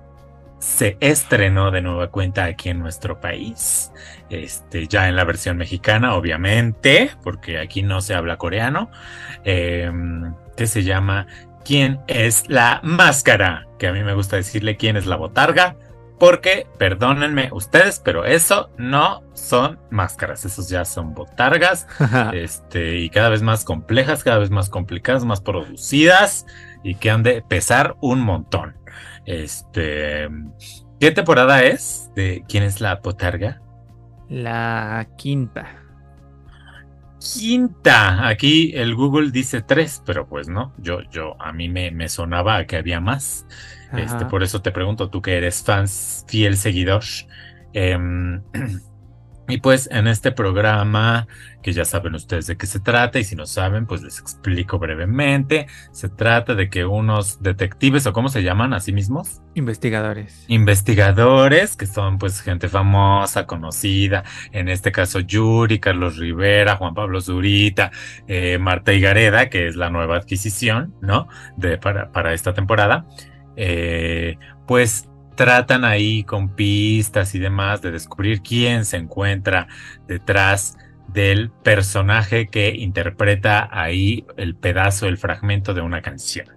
[0.59, 3.91] se estrenó de nueva cuenta aquí en nuestro país.
[4.29, 8.91] Este, ya en la versión mexicana, obviamente, porque aquí no se habla coreano.
[9.43, 11.25] Em, que se llama
[11.65, 13.67] ¿Quién es la máscara?
[13.79, 15.75] Que a mí me gusta decirle quién es la botarga
[16.19, 21.87] porque, perdónenme ustedes, pero eso no son máscaras, esos ya son botargas,
[22.33, 26.45] este, y cada vez más complejas, cada vez más complicadas, más producidas,
[26.83, 28.75] y que han de pesar un montón.
[29.25, 30.29] Este,
[30.99, 33.61] ¿qué temporada es de quién es la botarga?
[34.29, 35.83] La quinta.
[37.19, 38.27] Quinta.
[38.27, 40.73] Aquí el Google dice tres, pero pues no.
[40.77, 43.45] Yo, yo, a mí me, me sonaba que había más.
[43.97, 45.87] Este, por eso te pregunto, tú que eres fan,
[46.27, 47.03] fiel seguidor.
[47.73, 48.41] Em,
[49.47, 51.27] y pues en este programa,
[51.61, 54.79] que ya saben ustedes de qué se trata, y si no saben, pues les explico
[54.79, 55.67] brevemente.
[55.91, 59.41] Se trata de que unos detectives, o cómo se llaman a sí mismos?
[59.53, 60.45] Investigadores.
[60.47, 67.21] Investigadores, que son pues gente famosa, conocida, en este caso Yuri, Carlos Rivera, Juan Pablo
[67.21, 67.91] Zurita,
[68.27, 71.27] eh, Marta Igareda, que es la nueva adquisición, ¿no?
[71.57, 73.05] De, para, para esta temporada.
[73.55, 74.37] Eh,
[74.67, 79.67] pues tratan ahí con pistas y demás de descubrir quién se encuentra
[80.07, 86.47] detrás del personaje que interpreta ahí el pedazo, el fragmento de una canción.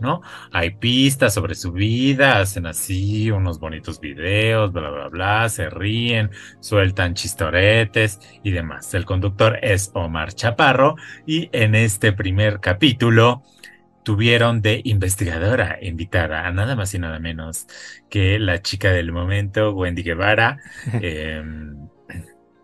[0.00, 0.22] ¿no?
[0.52, 6.30] Hay pistas sobre su vida, hacen así unos bonitos videos, bla, bla, bla, se ríen,
[6.60, 8.92] sueltan chistoretes y demás.
[8.94, 13.42] El conductor es Omar Chaparro y en este primer capítulo
[14.04, 17.66] tuvieron de investigadora invitada a nada más y nada menos
[18.08, 20.58] que la chica del momento, Wendy Guevara.
[21.00, 21.88] Em,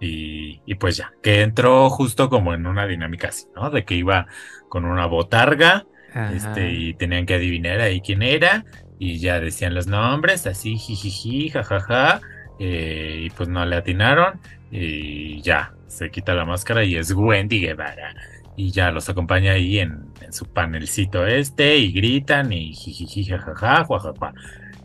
[0.03, 3.71] y, pues ya, que entró justo como en una dinámica así, ¿no?
[3.71, 4.27] De que iba
[4.71, 5.85] con una botarga
[6.33, 8.65] este, y tenían que adivinar ahí quién era
[8.99, 12.23] y ya decían los nombres, así, jijiji, jajaja,
[12.59, 17.61] eh, y pues no le atinaron y ya, se quita la máscara y es Wendy
[17.61, 18.15] Guevara
[18.57, 23.85] y ya los acompaña ahí en, su panelcito este y gritan y jijiji jajaja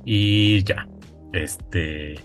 [0.04, 0.88] y ya
[1.34, 2.16] este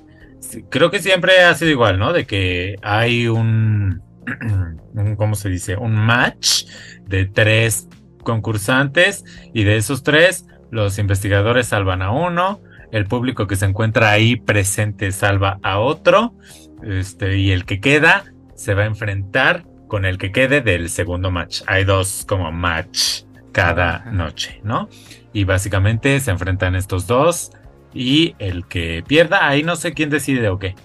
[0.71, 4.01] creo que siempre ha sido igual no de que hay un,
[4.95, 6.65] un cómo se dice un match
[7.07, 7.89] de tres
[8.23, 12.61] concursantes y de esos tres los investigadores salvan a uno
[12.93, 16.35] el público que se encuentra ahí presente salva a otro
[16.83, 18.25] este y el que queda
[18.55, 21.63] se va a enfrentar con el que quede del segundo match.
[21.67, 24.89] Hay dos como match cada noche, ¿no?
[25.33, 27.51] Y básicamente se enfrentan estos dos
[27.93, 30.77] y el que pierda, ahí no sé quién decide o qué.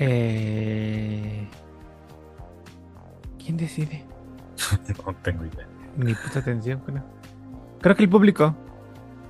[0.00, 1.48] Eh...
[3.38, 4.04] ¿Quién decide?
[5.06, 5.68] no tengo idea.
[5.96, 7.04] Ni puta atención, creo.
[7.80, 8.56] Creo que el público.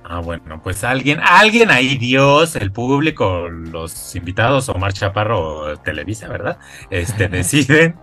[0.05, 6.59] Ah, bueno, pues alguien, alguien ahí, Dios, el público, los invitados, Omar Chaparro Televisa, ¿verdad?
[6.89, 7.95] Este, deciden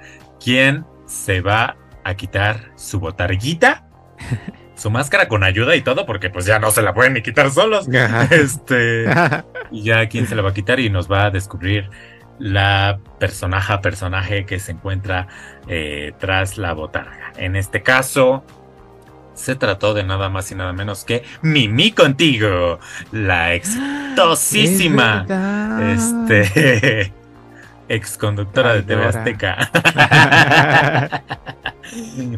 [0.43, 3.87] quién se va a quitar su botarguita,
[4.75, 7.51] su máscara con ayuda y todo, porque pues ya no se la pueden ni quitar
[7.51, 7.87] solos.
[8.31, 9.05] Este,
[9.71, 11.91] y ya quién se la va a quitar y nos va a descubrir
[12.39, 15.29] la personaje personaje que se encuentra
[15.69, 17.33] eh, tras la botarga.
[17.37, 18.45] En este caso,
[19.41, 22.79] se trató de nada más y nada menos que Mimi contigo,
[23.11, 25.27] la exitosísima
[25.95, 27.13] este
[27.89, 29.71] ex conductora de TV Azteca.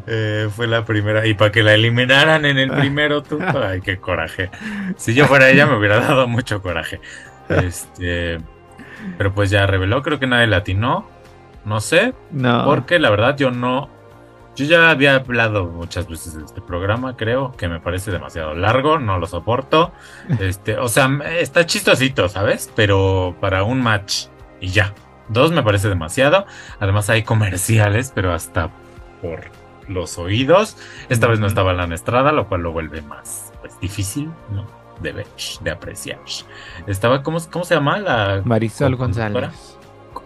[0.06, 3.98] Eh, fue la primera y para que la eliminaran en el primero tú, ay qué
[3.98, 4.50] coraje.
[4.96, 7.02] Si yo fuera ella me hubiera dado mucho coraje.
[7.50, 8.40] Este,
[9.18, 11.06] pero pues ya reveló, creo que nadie latinó.
[11.66, 12.64] No sé, no.
[12.64, 13.90] porque la verdad yo no
[14.54, 18.98] yo ya había hablado muchas veces de este programa, creo, que me parece demasiado largo,
[18.98, 19.92] no lo soporto.
[20.40, 22.70] Este, o sea, está chistosito, ¿sabes?
[22.74, 24.26] Pero para un match
[24.60, 24.94] y ya.
[25.28, 26.46] Dos me parece demasiado.
[26.80, 28.70] Además hay comerciales, pero hasta
[29.20, 29.50] por
[29.88, 30.76] los oídos.
[31.08, 34.66] Esta vez no estaba la Estrada, lo cual lo vuelve más pues, difícil, ¿no?
[35.00, 35.26] De ver,
[35.60, 36.20] de apreciar.
[36.86, 38.42] Estaba, ¿cómo, cómo se llama la?
[38.44, 39.78] Marisol González.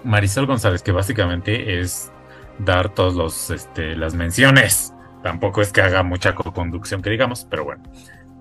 [0.04, 2.12] Marisol González, que básicamente es
[2.58, 4.92] dar todos los este, las menciones
[5.26, 7.82] tampoco es que haga mucha co-conducción que digamos, pero bueno.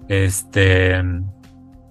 [0.08, 1.02] Este.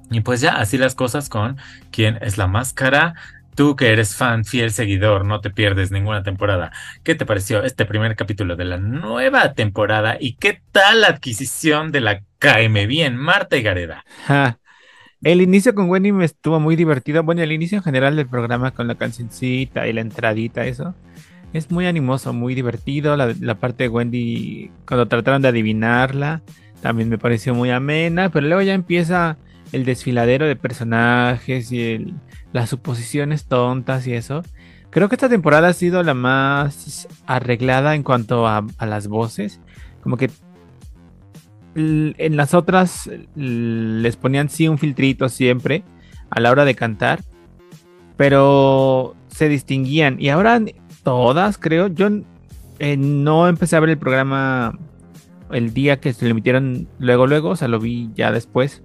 [0.09, 1.57] Y pues ya, así las cosas con
[1.91, 3.15] quién es la máscara.
[3.57, 6.71] Tú que eres fan, fiel seguidor, no te pierdes ninguna temporada.
[7.03, 10.17] ¿Qué te pareció este primer capítulo de la nueva temporada?
[10.21, 14.05] ¿Y qué tal la adquisición de la KM Bien, Marta y Gareda?
[15.23, 17.25] El inicio con Wendy me estuvo muy divertido.
[17.25, 20.95] Bueno, el inicio en general del programa con la cancioncita y la entradita, eso.
[21.55, 23.17] Es muy animoso, muy divertido.
[23.17, 26.43] La, la parte de Wendy, cuando trataron de adivinarla,
[26.83, 28.29] también me pareció muy amena.
[28.29, 29.39] Pero luego ya empieza
[29.71, 32.15] el desfiladero de personajes y el,
[32.53, 34.43] las suposiciones tontas y eso.
[34.91, 39.61] Creo que esta temporada ha sido la más arreglada en cuanto a, las voces.
[40.03, 40.31] Como que
[41.77, 45.83] en las otras les ponían sí un filtrito siempre
[46.31, 47.21] a la hora de cantar.
[48.17, 50.21] Pero se distinguían.
[50.21, 50.61] Y ahora
[51.05, 51.87] todas, creo.
[51.87, 52.09] Yo
[52.81, 54.77] eh, no empecé a ver el programa
[55.53, 57.51] el día que se lo emitieron luego, luego.
[57.51, 58.83] O sea, lo vi ya después.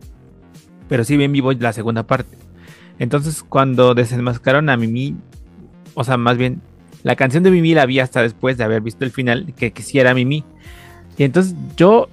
[0.87, 2.37] Pero sí bien vivo la segunda parte.
[2.99, 5.15] Entonces, cuando desenmascararon a Mimi,
[5.93, 6.61] o sea, más bien,
[7.03, 10.13] la canción de Mimi la vi hasta después de haber visto el final, que quisiera
[10.13, 10.43] Mimi.
[11.17, 12.09] Y entonces yo,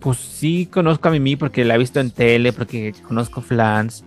[0.00, 4.04] pues sí conozco a Mimi porque la he visto en tele, porque conozco Flans,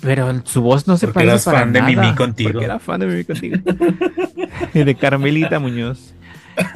[0.00, 2.52] pero su voz no se porque parece para fan de Mimi contigo.
[2.52, 3.56] Porque era fan de Mimi contigo.
[4.74, 6.14] de Carmelita Muñoz.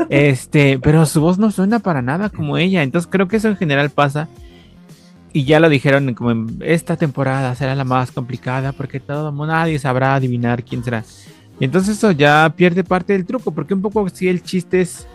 [0.09, 2.83] Este, pero su voz no suena para nada como ella.
[2.83, 4.29] Entonces creo que eso en general pasa
[5.33, 9.79] y ya lo dijeron como en esta temporada será la más complicada porque todo nadie
[9.79, 11.05] sabrá adivinar quién será.
[11.61, 15.07] Y entonces eso ya pierde parte del truco, porque un poco si el chiste es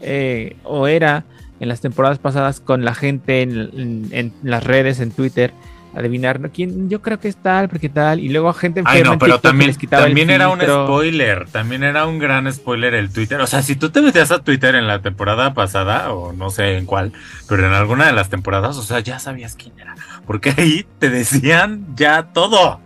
[0.00, 1.24] eh, o era
[1.60, 5.52] en las temporadas pasadas con la gente en las redes, en Twitter,
[5.96, 9.40] adivinar quién yo creo que es tal porque tal y luego gente Ay, no, pero
[9.40, 13.76] también, también era un spoiler también era un gran spoiler el Twitter o sea si
[13.76, 17.12] tú te metías a Twitter en la temporada pasada o no sé en cuál
[17.48, 19.94] pero en alguna de las temporadas o sea ya sabías quién era
[20.26, 22.80] porque ahí te decían ya todo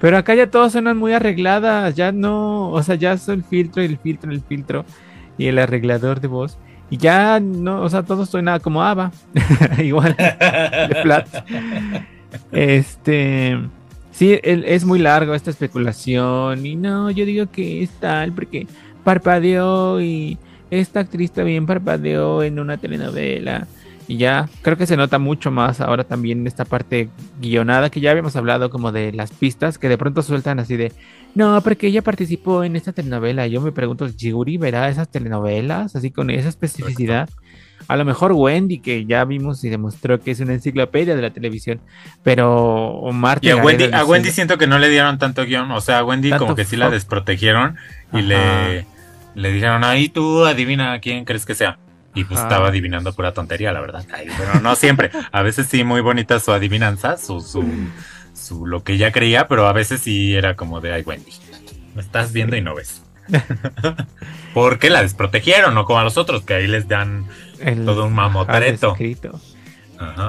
[0.00, 3.82] pero acá ya todas suenan muy arregladas ya no o sea ya es el filtro
[3.82, 4.84] y el filtro y el filtro
[5.38, 6.58] y el arreglador de voz
[6.88, 9.10] y ya no, o sea, todo suena como Ava.
[9.78, 11.28] Igual, de flat.
[12.52, 13.58] Este.
[14.12, 16.64] Sí, es muy largo esta especulación.
[16.64, 18.66] Y no, yo digo que es tal porque
[19.04, 20.38] parpadeó y
[20.70, 23.66] esta actriz también parpadeó en una telenovela.
[24.08, 27.08] Y ya, creo que se nota mucho más ahora también esta parte
[27.40, 30.92] guionada que ya habíamos hablado como de las pistas que de pronto sueltan así de,
[31.34, 33.46] no, porque ella participó en esta telenovela.
[33.48, 37.28] Yo me pregunto, ¿Yuri verá esas telenovelas así con esa especificidad?
[37.88, 41.30] A lo mejor Wendy, que ya vimos y demostró que es una enciclopedia de la
[41.30, 41.80] televisión,
[42.22, 43.46] pero Marta.
[43.46, 46.04] Y a Wendy, a Wendy siento que no le dieron tanto guion, o sea, a
[46.04, 47.76] Wendy como que sí la desprotegieron
[48.12, 48.86] y le,
[49.34, 51.78] le dijeron, ahí tú adivina quién crees que sea.
[52.14, 54.06] Y pues estaba adivinando pura tontería, la verdad.
[54.08, 55.10] pero no siempre.
[55.32, 57.62] A veces sí, muy bonita su adivinanza, su, su,
[58.32, 61.30] su lo que ella creía, pero a veces sí era como de, ay, Wendy,
[61.94, 63.02] me estás viendo y no ves.
[64.54, 67.26] Porque la desprotegieron, no como a los otros, que ahí les dan
[67.84, 68.96] todo un mamotreto.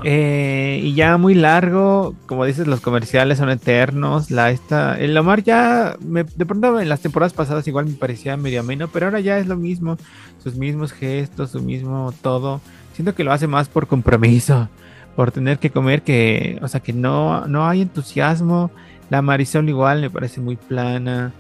[0.04, 4.32] Eh, y ya muy largo, como dices, los comerciales son eternos.
[4.32, 8.62] La esta, el Omar ya, de pronto en las temporadas pasadas igual me parecía medio
[8.62, 9.98] ameno, pero ahora ya es lo mismo,
[10.42, 12.62] sus mismos gestos, su mismo todo.
[12.94, 14.70] Siento que lo hace más por compromiso,
[15.16, 18.72] por tener que comer, que, o sea, que no, no hay entusiasmo.
[19.10, 21.32] La Marisol igual me parece muy plana,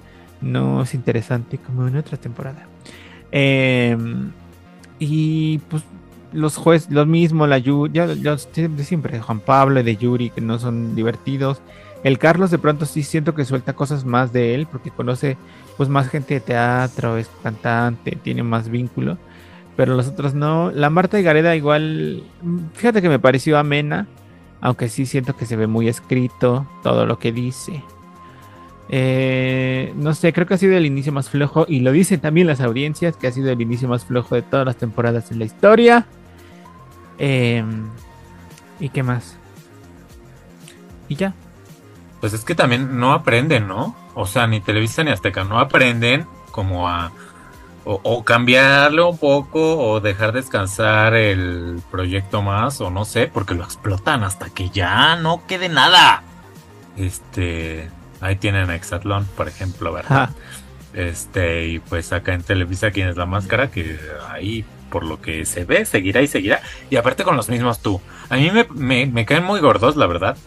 [0.42, 2.68] no es interesante como en otra temporada.
[3.32, 4.32] Em,
[5.00, 5.84] y pues
[6.34, 10.42] los jueces, los mismos, la Yuri, ya, de siempre, Juan Pablo y de Yuri, que
[10.42, 11.62] no son divertidos.
[12.04, 15.38] El Carlos de pronto sí siento que suelta cosas más de él, porque conoce
[15.78, 19.18] pues más gente de teatro, es cantante, tiene más vínculo.
[19.76, 20.72] Pero los otros no.
[20.72, 22.24] La Marta y Gareda igual,
[22.74, 24.08] fíjate que me pareció amena,
[24.60, 27.84] aunque sí siento que se ve muy escrito todo lo que dice.
[28.90, 32.48] Eh, no sé, creo que ha sido el inicio más flojo y lo dicen también
[32.48, 35.46] las audiencias, que ha sido el inicio más flojo de todas las temporadas en la
[35.46, 36.06] historia.
[37.18, 37.90] Em,
[38.80, 39.38] ¿Y qué más?
[41.10, 41.34] Y ya.
[42.20, 43.96] Pues es que también no aprenden, ¿no?
[44.14, 47.12] O sea, ni Televisa ni Azteca no aprenden como a
[47.90, 53.64] o, cambiarlo un poco o dejar descansar el proyecto más o no sé, porque lo
[53.64, 56.24] explotan hasta que ya no quede nada.
[56.98, 57.90] Este,
[58.22, 60.30] Ahí tienen a Exatlón, por ejemplo, ¿verdad?
[60.94, 63.70] Este, y pues acá en Televisa, ¿quién es la máscara?
[63.70, 64.00] Que
[64.30, 66.62] ahí, por lo que se ve, seguirá y seguirá.
[66.90, 68.02] Y aparte con los mismos tú.
[68.30, 70.38] A mí me, me, caen muy gordos, la verdad.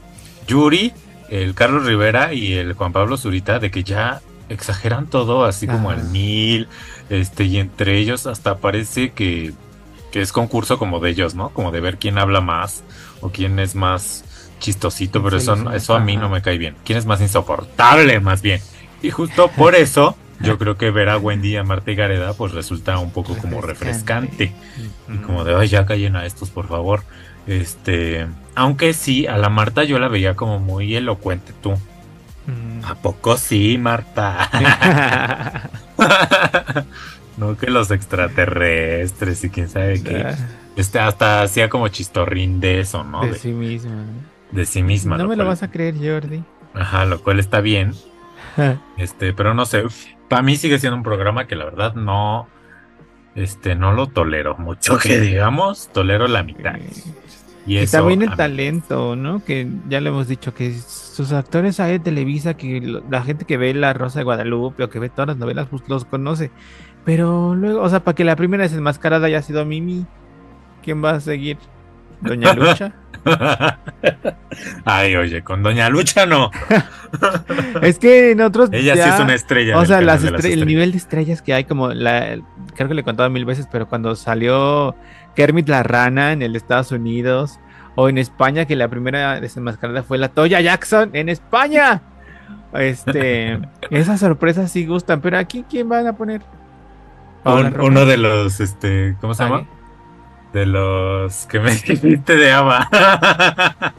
[0.46, 0.92] Yuri,
[1.28, 5.92] el Carlos Rivera y el Juan Pablo Zurita, de que ya exageran todo, así como
[5.92, 6.66] el mil,
[7.08, 9.52] este, y entre ellos hasta parece que
[10.10, 11.50] que es concurso como de ellos, ¿no?
[11.50, 12.82] Como de ver quién habla más
[13.20, 14.24] o quién es más
[14.60, 16.76] chistosito, pero eso, eso a mí no me cae bien.
[16.84, 18.60] ¿Quién es más insoportable, más bien?
[19.02, 22.34] Y justo por eso yo creo que ver a Wendy y a Marta y Gareda
[22.34, 24.52] pues resulta un poco como refrescante.
[25.08, 27.02] Y como de, ay, ya callen a estos, por favor.
[27.46, 31.72] Este, aunque sí, a la Marta yo la veía como muy elocuente tú.
[32.46, 32.84] Mm.
[32.84, 34.50] ¿A poco sí, Marta?
[37.36, 40.34] no que los extraterrestres y quién sabe qué.
[40.76, 43.22] Este, hasta hacía como chistorrín de eso, ¿no?
[43.22, 44.04] De, sí misma.
[44.52, 45.16] De sí misma.
[45.16, 46.42] No me lo vas a creer, Jordi.
[46.74, 47.94] Ajá, lo cual está bien.
[48.96, 49.84] este, pero no sé.
[50.28, 52.48] Para mí sigue siendo un programa que la verdad no.
[53.34, 56.74] Este, no lo tolero mucho, que digamos, tolero la mitad.
[57.66, 59.44] Y, eso, también el talento, ¿no?
[59.44, 63.56] Que ya le hemos dicho que sus actores hay de Televisa, que la gente que
[63.56, 66.50] ve La Rosa de Guadalupe o que ve todas las novelas, pues los conoce.
[67.04, 70.06] Pero luego, o sea, para que la primera desenmascarada haya sido Mimi,
[70.82, 71.58] ¿quién va a seguir?
[72.20, 72.92] ¿Doña Lucha?
[74.84, 76.50] Ay, oye, con Doña Lucha no.
[77.82, 78.70] es que en otros.
[78.72, 79.78] Ella sí es una estrella.
[79.78, 82.38] O sea, las el nivel de estrellas que hay, como la.
[82.74, 84.94] Creo que le he contado mil veces, pero cuando salió
[85.34, 87.60] Kermit la Rana en el Estados Unidos,
[87.94, 92.02] o en España, que la primera desenmascarada fue la Toya Jackson en España.
[92.72, 93.60] Este,
[93.90, 96.42] esas sorpresas sí gustan, pero aquí ¿quién van a poner?
[97.44, 99.66] uno de los, este, ¿cómo se llama?
[100.52, 102.88] De los que me dijiste de Ava.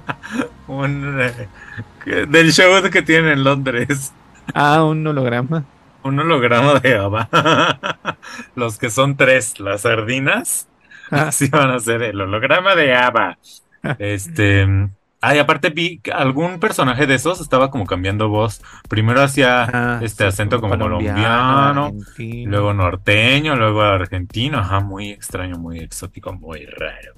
[0.67, 4.13] un, eh, del show que tienen en Londres.
[4.53, 5.63] Ah, un holograma.
[6.03, 7.29] Un holograma de Ava.
[8.55, 10.67] los que son tres, las sardinas.
[11.09, 11.27] Ah.
[11.27, 13.37] Así van a ser el holograma de Ava.
[13.99, 14.89] Este.
[15.23, 18.63] Ay, aparte vi que algún personaje de esos estaba como cambiando voz.
[18.89, 24.57] Primero hacía ah, este acento como colombiano, luego norteño, luego argentino.
[24.57, 27.13] Ajá, muy extraño, muy exótico, muy raro.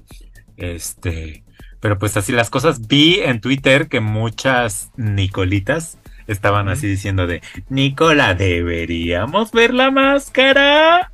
[0.58, 1.44] Este,
[1.80, 2.86] pero pues así las cosas.
[2.86, 7.40] Vi en Twitter que muchas Nicolitas estaban así diciendo de
[7.70, 11.10] Nicola, deberíamos ver la máscara.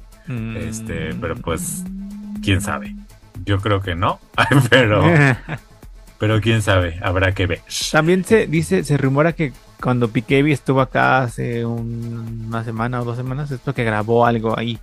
[0.57, 1.84] Este, pero pues,
[2.43, 2.97] quién sabe.
[3.45, 4.20] Yo creo que no,
[4.70, 5.03] pero
[6.21, 7.62] Pero quién sabe, habrá que ver.
[7.91, 13.16] También se dice, se rumora que cuando Piquevi estuvo acá hace una semana o dos
[13.16, 14.79] semanas, esto que grabó algo ahí.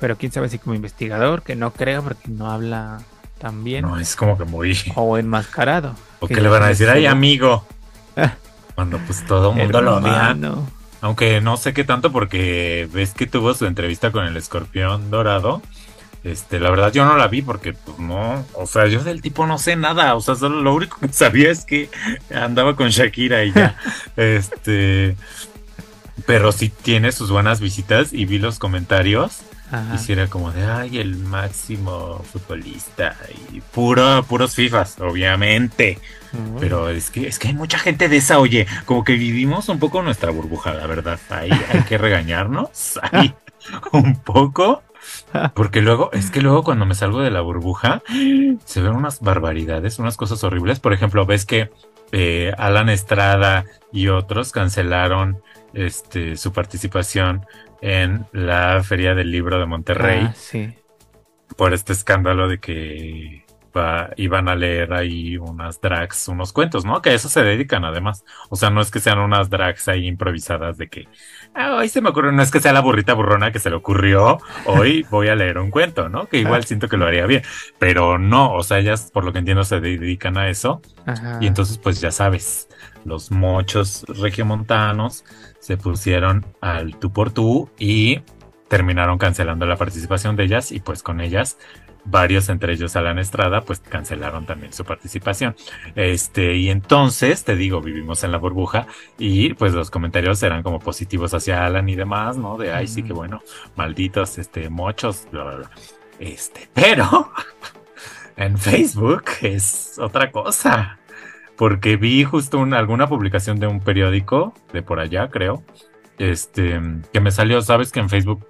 [0.00, 3.02] Pero quién sabe si como investigador, que no creo porque no habla
[3.38, 3.82] tan bien.
[3.82, 4.74] No, es como que muy.
[4.94, 5.94] O enmascarado.
[6.20, 7.66] O que, le van a decir, ay amigo.
[8.74, 10.34] cuando pues todo el mundo lo odia.
[11.02, 15.60] Aunque no sé qué tanto porque ves que tuvo su entrevista con el escorpión dorado
[16.24, 19.46] este, la verdad yo no la vi porque, pues no, o sea, yo del tipo
[19.46, 21.88] no sé nada, o sea, solo lo único que sabía es que
[22.34, 23.76] andaba con Shakira y ya.
[24.16, 25.16] este,
[26.26, 29.42] pero sí tiene sus buenas visitas y vi los comentarios.
[29.94, 33.16] Hiciera como de, ay, el máximo futbolista
[33.50, 35.98] y puro, puros FIFAs, obviamente.
[36.60, 39.78] Pero es que, es que hay mucha gente de esa, oye, como que vivimos un
[39.78, 41.18] poco nuestra burbuja, la verdad.
[41.30, 43.34] Ahí hay que regañarnos, ahí
[43.92, 44.82] un poco.
[45.54, 48.02] Porque luego, es que luego cuando me salgo de la burbuja,
[48.64, 50.80] se ven unas barbaridades, unas cosas horribles.
[50.80, 51.70] Por ejemplo, ves que
[52.12, 57.46] eh, Alan Estrada y otros cancelaron este, su participación
[57.80, 60.26] en la Feria del Libro de Monterrey.
[60.28, 60.74] Ah, sí.
[61.56, 63.44] Por este escándalo de que
[64.16, 67.00] iban a leer ahí unas drags, unos cuentos, ¿no?
[67.02, 68.24] Que a eso se dedican además.
[68.50, 71.08] O sea, no es que sean unas drags ahí improvisadas de que
[71.54, 73.76] ah, hoy se me ocurre, no es que sea la burrita burrona que se le
[73.76, 76.26] ocurrió, hoy voy a leer un cuento, ¿no?
[76.26, 77.42] Que igual siento que lo haría bien,
[77.78, 80.80] pero no, o sea, ellas por lo que entiendo se dedican a eso.
[81.40, 82.68] Y entonces, pues ya sabes,
[83.04, 85.24] los mochos regiomontanos
[85.58, 88.22] se pusieron al tú por tú y
[88.68, 91.58] terminaron cancelando la participación de ellas y pues con ellas
[92.04, 95.54] varios, entre ellos Alan Estrada, pues cancelaron también su participación.
[95.94, 98.86] Este, y entonces, te digo, vivimos en la burbuja
[99.18, 102.56] y pues los comentarios eran como positivos hacia Alan y demás, ¿no?
[102.56, 103.40] De, ay, sí, que bueno,
[103.76, 105.70] malditos, este, mochos, bla, bla, bla.
[106.18, 107.32] Este, pero
[108.36, 110.98] en Facebook es otra cosa.
[111.56, 115.62] Porque vi justo una, alguna publicación de un periódico de por allá, creo.
[116.18, 116.80] Este,
[117.12, 118.46] que me salió, sabes que en Facebook,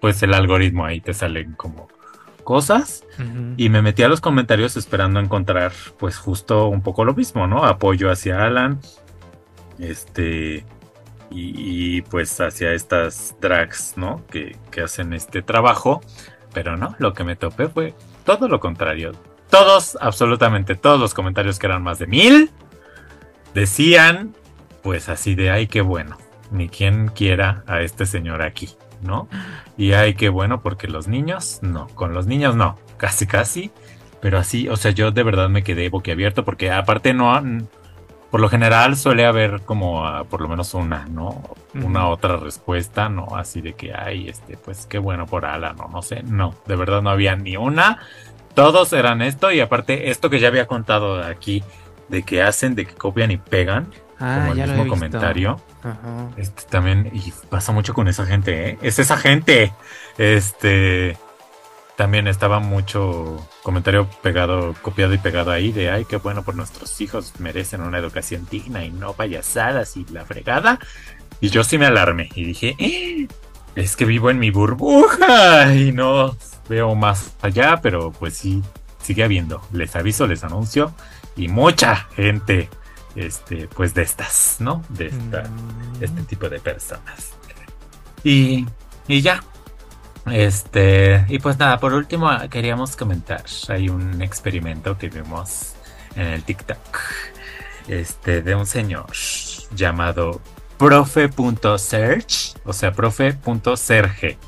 [0.00, 1.88] pues el algoritmo ahí te salen como
[2.46, 3.04] cosas
[3.56, 7.64] y me metí a los comentarios esperando encontrar pues justo un poco lo mismo, ¿no?
[7.64, 8.80] Apoyo hacia Alan,
[9.80, 10.64] este,
[11.28, 14.22] y, pues hacia estas drags, ¿no?
[14.30, 16.00] Que, que, hacen este trabajo,
[16.54, 17.94] pero no, lo que me topé fue
[18.24, 19.10] todo lo contrario.
[19.50, 22.50] Todos, absolutamente todos los comentarios que eran más de mil,
[23.54, 24.34] decían
[24.82, 26.16] pues así de, ay, qué bueno,
[26.52, 28.68] ni quien quiera a este señor aquí.
[29.06, 29.28] ¿No?
[29.76, 32.78] Y ay, qué bueno, porque los niños, no, con los niños no.
[32.96, 33.70] casi casi,
[34.20, 37.40] pero así, o sea, yo de verdad me quedé boquiabierto porque aparte no,
[38.30, 41.42] por lo general suele haber como ah, por lo menos una, ¿no?
[41.74, 43.36] Una otra respuesta, ¿no?
[43.36, 46.76] Así de que, ay, este, pues qué bueno por Ala, no, no sé, no, de
[46.76, 47.98] verdad no había ni una,
[48.54, 51.62] todos eran esto y aparte esto que ya había contado aquí,
[52.08, 53.90] de que hacen, de que copian y pegan,
[54.20, 55.60] ah, como el mismo comentario.
[56.36, 58.78] Este también, y pasa mucho con esa gente, ¿eh?
[58.82, 59.72] Es esa gente.
[60.18, 61.16] Este
[61.96, 67.00] también estaba mucho comentario pegado, copiado y pegado ahí de ay, qué bueno por nuestros
[67.00, 70.78] hijos, merecen una educación digna y no payasadas y la fregada.
[71.40, 73.28] Y yo sí me alarmé y dije, eh,
[73.74, 76.36] es que vivo en mi burbuja y no
[76.68, 78.62] veo más allá, pero pues sí,
[79.02, 79.62] sigue habiendo.
[79.72, 80.92] Les aviso, les anuncio
[81.36, 82.68] y mucha gente,
[83.16, 84.84] este, pues de estas, ¿no?
[84.90, 86.02] De esta, mm.
[86.02, 87.32] este tipo de personas.
[88.22, 88.66] Y,
[89.08, 89.42] y ya,
[90.30, 95.74] este, y pues nada, por último queríamos comentar, hay un experimento que vimos
[96.16, 96.98] en el TikTok,
[97.86, 99.06] este, de un señor
[99.72, 100.40] llamado
[100.78, 104.38] profe.search, o sea, profe.serge,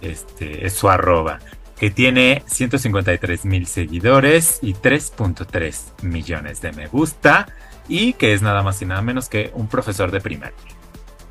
[0.00, 1.40] este, es su arroba,
[1.76, 7.48] que tiene 153 mil seguidores y 3.3 millones de me gusta,
[7.88, 10.56] y que es nada más y nada menos que un profesor de primaria,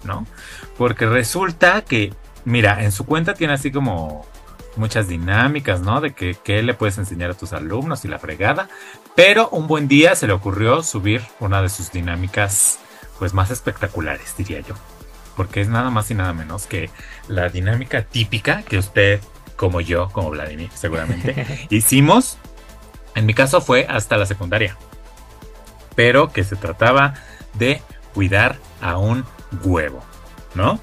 [0.04, 0.26] ¿no?
[0.78, 2.14] Porque resulta que
[2.46, 4.26] Mira, en su cuenta tiene así como
[4.76, 6.00] muchas dinámicas, ¿no?
[6.00, 8.70] De que, qué le puedes enseñar a tus alumnos y la fregada.
[9.16, 12.80] Pero un buen día se le ocurrió subir una de sus dinámicas,
[13.18, 14.76] pues más espectaculares, diría yo.
[15.36, 16.92] Porque es nada más y nada menos que
[17.28, 19.22] la dinámica típica que usted,
[19.56, 22.38] como yo, como Vladimir, seguramente, hicimos.
[23.16, 24.78] En mi caso fue hasta la secundaria.
[25.96, 27.16] Pero que se trataba
[27.54, 27.82] de
[28.14, 29.26] cuidar a un
[29.64, 30.04] huevo,
[30.54, 30.80] ¿no?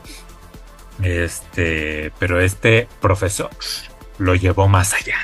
[1.03, 3.51] Este, pero este profesor
[4.19, 5.19] lo llevó más allá.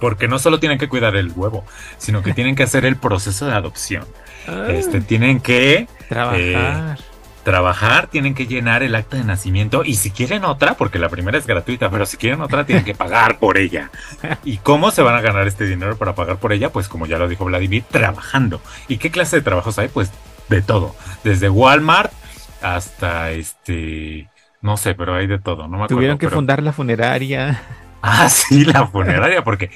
[0.00, 1.64] Porque no solo tienen que cuidar el huevo,
[1.98, 4.06] sino que tienen que hacer el proceso de adopción.
[4.68, 6.96] Este, tienen que trabajar.
[6.98, 7.02] Eh,
[7.48, 11.38] trabajar, tienen que llenar el acta de nacimiento y si quieren otra, porque la primera
[11.38, 13.90] es gratuita, pero si quieren otra tienen que pagar por ella.
[14.44, 16.70] ¿Y cómo se van a ganar este dinero para pagar por ella?
[16.70, 18.60] Pues como ya lo dijo Vladimir, trabajando.
[18.86, 19.88] ¿Y qué clase de trabajos hay?
[19.88, 20.12] Pues
[20.50, 20.94] de todo,
[21.24, 22.12] desde Walmart
[22.60, 24.28] hasta este
[24.60, 25.68] no sé, pero hay de todo.
[25.68, 27.62] No me Tuvieron que fundar la funeraria.
[28.02, 29.70] Ah, sí, la funeraria, porque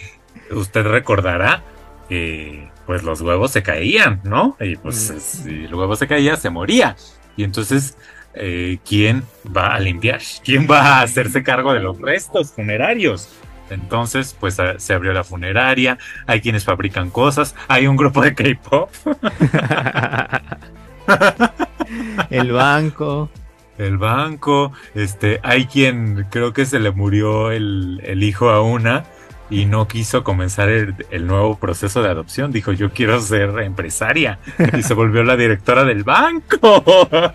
[0.51, 1.63] usted recordará
[2.11, 4.59] que pues los huevos se caían, ¿no?
[4.61, 5.21] Y pues mm.
[5.21, 6.97] si el huevo se caía, se moría.
[7.37, 7.97] Y entonces,
[8.35, 9.25] eh, ¿quién
[9.55, 10.21] va a limpiar?
[10.45, 13.29] ¿Quién va a hacerse cargo de los restos funerarios?
[13.71, 18.91] Entonces, pues se abrió la funeraria, hay quienes fabrican cosas, hay un grupo de K-pop.
[22.31, 23.31] el banco
[23.79, 29.05] el banco, este, hay quien creo que se le murió el, hijo a una
[29.53, 32.51] y no quiso comenzar el, nuevo proceso de adopción.
[32.53, 34.39] Dijo, yo quiero ser empresaria.
[34.77, 36.85] Y se volvió la directora del banco.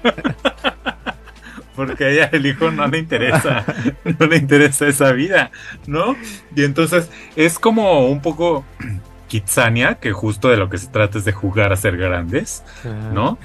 [1.76, 3.64] Porque a ella el hijo no le interesa,
[4.20, 5.52] no le interesa esa vida,
[5.86, 6.16] ¿no?
[6.56, 8.66] Y entonces es como un poco
[9.28, 12.64] Kitsania, que justo de lo que se trata es de jugar a ser grandes,
[13.14, 13.38] ¿no?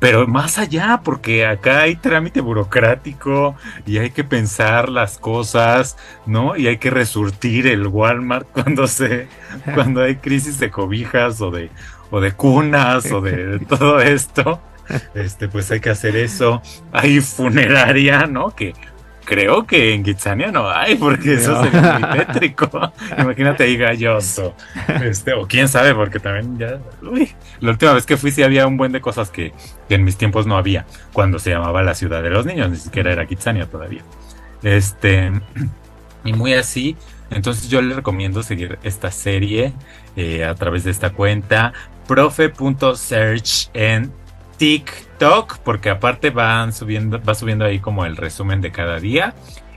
[0.00, 3.54] Pero más allá, porque acá hay trámite burocrático
[3.86, 6.56] y hay que pensar las cosas, ¿no?
[6.56, 9.28] Y hay que resurtir el Walmart cuando se,
[9.74, 11.70] cuando hay crisis de cobijas o de,
[12.10, 14.60] o de cunas o de todo esto.
[15.14, 16.62] Este, pues hay que hacer eso.
[16.92, 18.50] Hay funeraria, ¿no?
[18.50, 18.74] Que
[19.30, 22.68] creo que en Kitsania no hay, porque eso sería muy tétrico.
[23.18, 24.56] Imagínate ahí galloso.
[25.04, 26.80] Este, o quién sabe, porque también ya.
[27.00, 29.52] Uy, la última vez que fui sí había un buen de cosas que,
[29.88, 30.84] en mis tiempos no había.
[31.12, 34.02] Cuando se llamaba la ciudad de los niños, ni siquiera era Kitsania todavía.
[34.62, 35.30] Este.
[36.22, 36.98] Y muy así.
[37.30, 39.72] Entonces yo le recomiendo seguir esta serie
[40.16, 41.72] eh, a través de esta cuenta
[42.06, 44.12] profe.search en
[44.60, 49.34] TikTok, porque aparte van subiendo, va subiendo ahí como el resumen de cada día.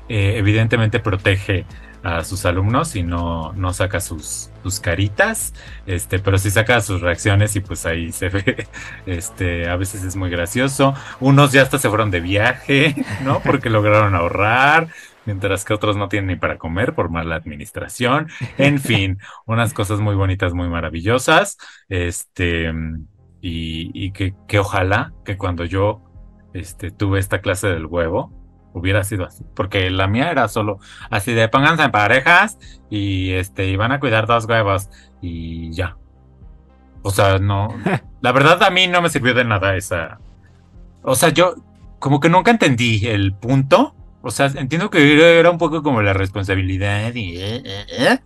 [0.10, 1.66] Eh, evidentemente protege
[2.04, 5.54] a sus alumnos y no, no saca sus, sus caritas,
[5.86, 8.68] este, pero sí saca sus reacciones y pues ahí se ve,
[9.06, 10.94] este, a veces es muy gracioso.
[11.22, 13.40] Unos ya hasta se fueron de viaje, ¿no?
[13.40, 14.90] Porque lograron ahorrar,
[15.26, 18.28] mientras que otros no tienen ni para comer por mala administración.
[18.58, 21.58] En fin, unas cosas muy bonitas, muy maravillosas.
[21.88, 22.74] Este,
[23.46, 26.02] y, que, ojalá que cuando yo
[26.54, 28.32] este, tuve esta clase del huevo
[28.72, 30.80] hubiera sido así, porque la mía era solo
[31.12, 32.58] así de pónganse en parejas
[32.90, 34.90] y este y van a cuidar dos huevos
[35.22, 35.98] y ya.
[37.02, 37.68] O sea, no,
[38.22, 40.20] la verdad a mí no me sirvió de nada esa.
[41.02, 41.56] O sea, yo
[42.00, 43.94] como que nunca entendí el punto.
[44.22, 48.20] O sea, entiendo que era un poco como la responsabilidad y, eh, eh, eh,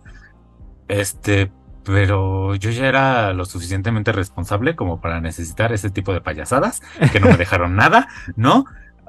[0.86, 1.50] Este,
[1.88, 6.82] pero yo ya era lo suficientemente responsable como para necesitar ese tipo de payasadas,
[7.12, 8.66] que no me dejaron nada, ¿no?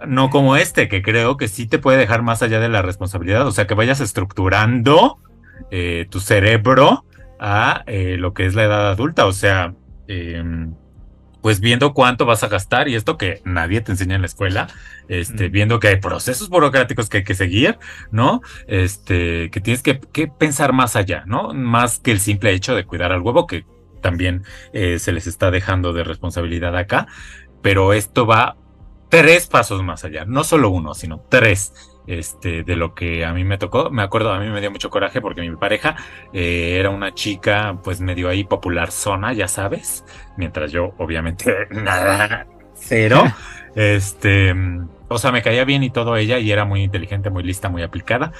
[0.07, 3.45] No como este, que creo que sí te puede dejar más allá de la responsabilidad,
[3.45, 5.17] o sea, que vayas estructurando
[5.71, 7.03] eh, tu cerebro
[7.37, 9.73] a eh, lo que es la edad adulta, o sea,
[10.07, 10.73] em,
[11.41, 14.67] pues viendo cuánto vas a gastar y esto que nadie te enseña en la escuela,
[15.07, 17.77] este, viendo que hay procesos burocráticos que hay que seguir,
[18.11, 18.41] ¿no?
[18.67, 21.53] Este, que tienes que, pensar más allá, ¿no?
[21.53, 23.65] Más que el simple hecho de cuidar al huevo, que
[24.01, 27.07] también eh, se les está dejando de responsabilidad acá,
[27.61, 28.57] pero esto va
[29.09, 31.73] tres pasos más allá, no solo uno, sino tres
[32.09, 33.91] este, de lo que a mí me tocó.
[33.91, 35.95] Me acuerdo, a mí me dio mucho coraje porque mi pareja
[36.33, 40.03] eh, era una chica, pues medio ahí popular zona, ya sabes,
[40.35, 43.23] mientras yo, obviamente, nada, cero.
[43.75, 44.55] este,
[45.07, 47.83] o sea, me caía bien y todo ella y era muy inteligente, muy lista, muy
[47.83, 48.31] aplicada,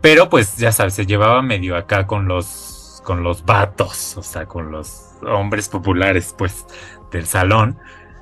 [0.00, 4.46] pero pues ya sabes, se llevaba medio acá con los, con los vatos, o sea,
[4.46, 6.66] con los hombres populares, pues,
[7.10, 7.78] del salón.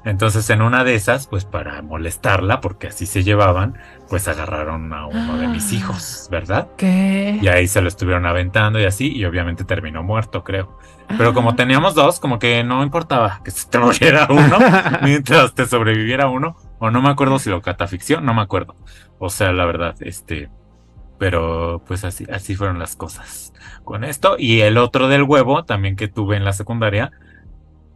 [0.06, 3.76] Entonces, en una de esas, pues para molestarla, porque así se llevaban,
[4.08, 5.74] pues agarraron a uno de mis ah.
[5.74, 6.68] hijos, ¿verdad?
[6.76, 7.40] ¿Qué?
[7.42, 10.78] Y ahí se lo estuvieron aventando y así, y obviamente terminó muerto, creo.
[11.18, 11.56] Pero como ah.
[11.56, 14.58] teníamos dos, como que no importaba que se te muriera uno
[15.02, 18.76] mientras te sobreviviera uno, o no me acuerdo si lo catafixió, no me acuerdo.
[19.18, 20.50] O sea, la verdad, este,
[21.18, 23.52] pero pues así, así fueron las cosas
[23.82, 24.36] con esto.
[24.38, 27.10] Y el otro del huevo, también que tuve en la secundaria,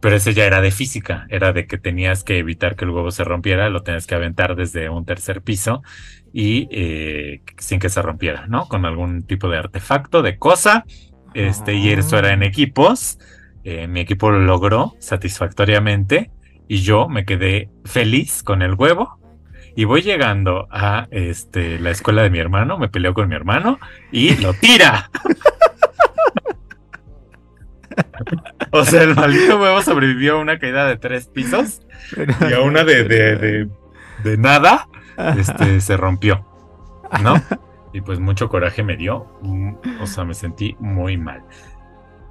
[0.01, 3.11] pero ese ya era de física, era de que tenías que evitar que el huevo
[3.11, 5.83] se rompiera, lo tenías que aventar desde un tercer piso
[6.33, 8.67] y eh, sin que se rompiera, ¿no?
[8.67, 10.85] Con algún tipo de artefacto, de cosa.
[11.35, 13.19] Este, y eso era en equipos.
[13.63, 16.31] Eh, mi equipo lo logró satisfactoriamente
[16.67, 19.19] y yo me quedé feliz con el huevo.
[19.75, 23.79] Y voy llegando a este, la escuela de mi hermano, me peleo con mi hermano
[24.11, 25.11] y lo tira.
[28.73, 31.81] O sea, el maldito huevo sobrevivió a una caída de tres pisos
[32.49, 33.67] y a una de, de,
[34.23, 34.87] de, nada
[35.37, 36.45] este, se rompió,
[37.21, 37.35] ¿no?
[37.93, 39.27] Y pues mucho coraje me dio,
[39.99, 41.43] o sea, me sentí muy mal.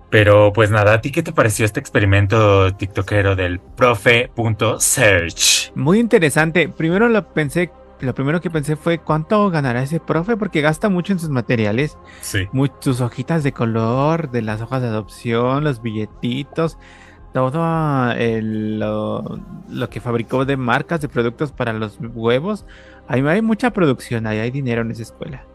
[0.08, 4.30] Pero pues nada, ¿a ti qué te pareció este experimento tiktokero del profe.search?
[5.76, 6.68] Muy interesante.
[6.68, 7.70] Primero lo pensé
[8.00, 11.98] lo primero que pensé fue cuánto ganará ese profe porque gasta mucho en sus materiales.
[12.20, 12.48] Sí.
[12.80, 16.78] sus hojitas de color, de las hojas de adopción, los billetitos,
[17.32, 22.66] todo lo, que fabricó de marcas de productos para los huevos.
[23.08, 25.44] Ahí hay mucha producción, ahí hay dinero en esa escuela.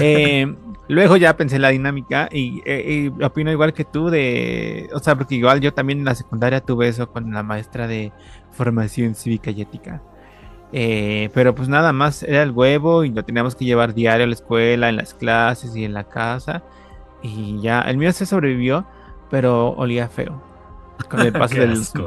[0.00, 0.54] Eh,
[0.86, 5.00] luego ya pensé en la dinámica y, eh, y, opino igual que tú de, o
[5.00, 8.12] sea, porque igual yo también en la secundaria tuve eso con la maestra de
[8.52, 10.02] formación cívica y ética.
[10.72, 14.26] Eh, pero pues nada más era el huevo y lo teníamos que llevar diario a
[14.26, 16.62] la escuela, en las clases y en la casa.
[17.22, 18.86] Y ya, el mío se sobrevivió,
[19.30, 20.42] pero olía feo.
[21.08, 21.56] Con el paso,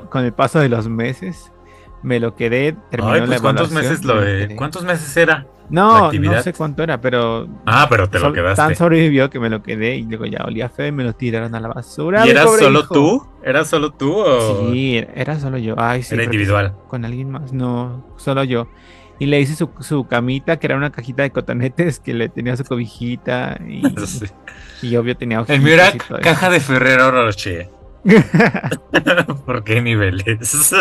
[0.09, 1.50] con el paso de los meses,
[2.03, 2.75] me lo quedé.
[2.89, 4.15] Terminó pues, ¿cuántos meses lo
[4.55, 5.47] ¿Cuántos meses era?
[5.71, 7.47] No, no sé cuánto era, pero.
[7.65, 8.61] Ah, pero te lo quedaste.
[8.61, 11.55] Tan sobrevivió que me lo quedé y luego ya olía feo y me lo tiraron
[11.55, 12.27] a la basura.
[12.27, 13.25] ¿Y eras solo tú?
[13.41, 14.71] ¿Eras solo tú o.?
[14.71, 15.75] Sí, era solo yo.
[15.77, 16.13] Ay, sí.
[16.13, 16.75] Era individual.
[16.89, 17.53] Con alguien más.
[17.53, 18.67] No, solo yo.
[19.17, 22.57] Y le hice su, su, camita, que era una cajita de cotonetes que le tenía
[22.57, 23.57] su cobijita.
[23.65, 23.83] Y,
[24.81, 25.55] y obvio tenía hojitas.
[25.55, 27.69] El mío era caja de Ferrero Rocher.
[29.45, 30.25] ¿Por qué niveles?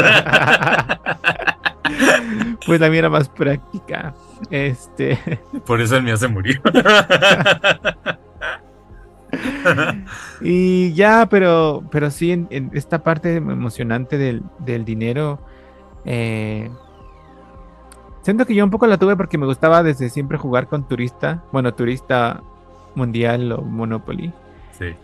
[2.67, 4.15] pues la mía era más práctica.
[4.51, 5.19] Este.
[5.67, 6.61] Por eso el mío se murió.
[10.41, 15.41] y ya, pero, pero sí, en, esta parte emocionante del, dinero.
[16.07, 16.71] Eh,
[18.23, 21.45] siento que yo un poco la tuve porque me gustaba desde siempre jugar con turista.
[21.53, 22.43] Bueno, turista
[22.95, 24.33] mundial o Monopoly.
[24.79, 24.95] Sí.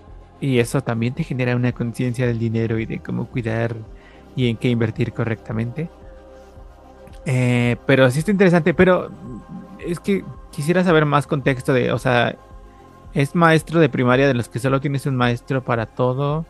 [0.41, 3.75] Y eso también te genera una conciencia del dinero y de cómo cuidar
[4.35, 5.89] y en qué invertir correctamente.
[7.25, 9.11] Eh, pero sí está interesante, pero
[9.85, 12.37] es que quisiera saber más contexto de, o sea,
[13.15, 16.47] ¿es maestro de primaria de los que solo tienes un maestro para todo?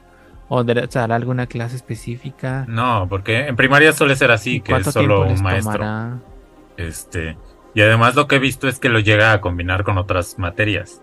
[0.49, 2.66] ¿O de, alguna clase específica?
[2.68, 6.20] No, porque en primaria suele ser así, que es solo un maestro.
[6.76, 7.37] Este,
[7.74, 11.03] y además lo que he visto es que lo llega a combinar con otras materias.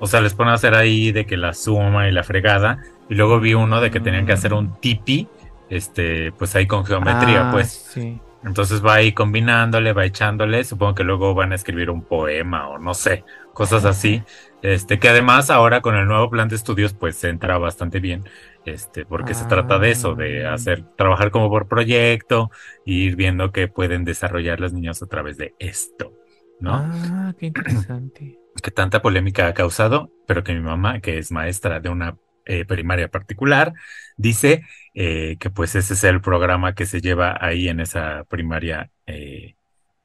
[0.00, 2.82] O sea, les pone a hacer ahí de que la suma y la fregada.
[3.08, 5.28] Y luego vi uno de que tenían que hacer un tipi,
[5.68, 7.94] este, pues ahí con geometría, ah, pues.
[8.42, 10.64] Entonces va ahí combinándole, va echándole.
[10.64, 14.22] Supongo que luego van a escribir un poema o no sé, cosas así.
[14.62, 18.24] Este, que además ahora con el nuevo plan de estudios, pues entra bastante bien.
[18.64, 20.54] Este, porque se trata de eso, de ah.
[20.54, 22.50] hacer, trabajar como por proyecto,
[22.86, 26.19] e ir viendo que pueden desarrollar los niños a través de esto.
[26.60, 26.74] ¿No?
[26.74, 28.36] Ah, qué interesante.
[28.62, 32.64] Que tanta polémica ha causado, pero que mi mamá, que es maestra de una eh,
[32.64, 33.72] primaria particular,
[34.16, 38.90] dice eh, que pues ese es el programa que se lleva ahí en esa primaria
[39.06, 39.54] eh,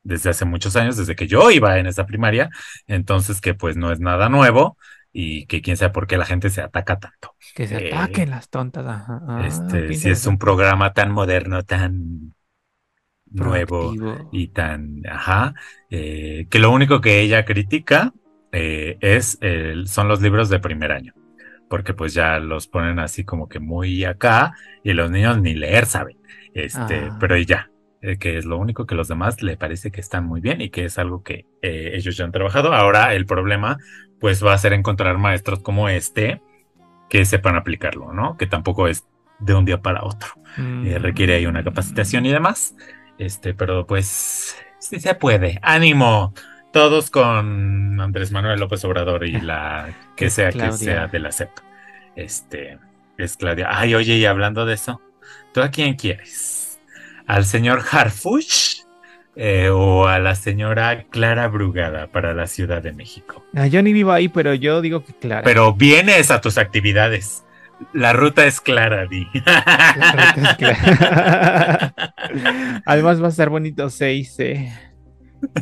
[0.03, 2.51] desde hace muchos años, desde que yo iba en esa primaria,
[2.85, 4.77] entonces que pues no es nada nuevo
[5.11, 7.35] y que quién sabe por qué la gente se ataca tanto.
[7.55, 8.85] Que se ataquen las tontas.
[8.85, 9.21] Ajá.
[9.27, 12.35] Ah, este, si es un programa tan moderno, tan
[13.35, 14.29] nuevo Proactivo.
[14.31, 15.53] y tan, ajá,
[15.89, 18.13] eh, que lo único que ella critica
[18.51, 21.13] eh, es el- son los libros de primer año,
[21.69, 25.85] porque pues ya los ponen así como que muy acá y los niños ni leer
[25.85, 26.17] saben,
[26.53, 27.17] este, Ah.
[27.19, 27.69] pero y ya,
[28.01, 30.69] eh, que es lo único que los demás le parece que están muy bien y
[30.69, 32.73] que es algo que ellos ya han trabajado.
[32.73, 33.77] Ahora el problema
[34.21, 36.41] pues va a ser encontrar maestros como este
[37.09, 38.37] que sepan aplicarlo, ¿no?
[38.37, 39.05] Que tampoco es
[39.39, 40.29] de un día para otro
[40.85, 42.73] eh, requiere ahí una capacitación y demás.
[43.17, 45.59] Este, pero pues sí se puede.
[45.61, 46.33] ánimo.
[46.71, 51.49] Todos con Andrés Manuel López Obrador y la que sea que sea de la CEP.
[52.15, 52.79] Este,
[53.17, 53.69] es Claudia.
[53.71, 55.01] Ay, oye, y hablando de eso,
[55.53, 56.79] ¿tú a quién quieres?
[57.27, 58.83] ¿Al señor Harfuch
[59.37, 63.45] eh, o a la señora Clara Brugada para la Ciudad de México?
[63.55, 65.43] Ah, yo ni vivo ahí, pero yo digo que claro.
[65.45, 67.44] Pero vienes a tus actividades.
[67.93, 69.27] La ruta es clara, Di.
[69.45, 71.93] La ruta es clara.
[72.85, 74.37] Además va a estar bonito 6.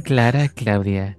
[0.03, 1.17] Clara, Claudia.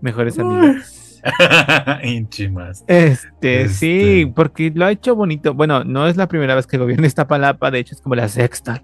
[0.00, 1.20] Mejores amigos.
[2.02, 2.84] Ínchimas.
[2.88, 3.68] Este, Este.
[3.68, 5.54] sí, porque lo ha hecho bonito.
[5.54, 8.28] Bueno, no es la primera vez que gobierna esta palapa, de hecho es como la
[8.28, 8.82] sexta.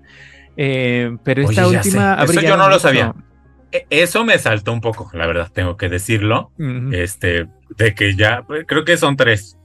[0.56, 3.14] Eh, pero esta Oye, última Eso yo no lo sabía.
[3.72, 6.52] E- Eso me saltó un poco, la verdad, tengo que decirlo.
[6.92, 7.46] Este,
[7.76, 9.58] de que ya, pues, creo que son tres.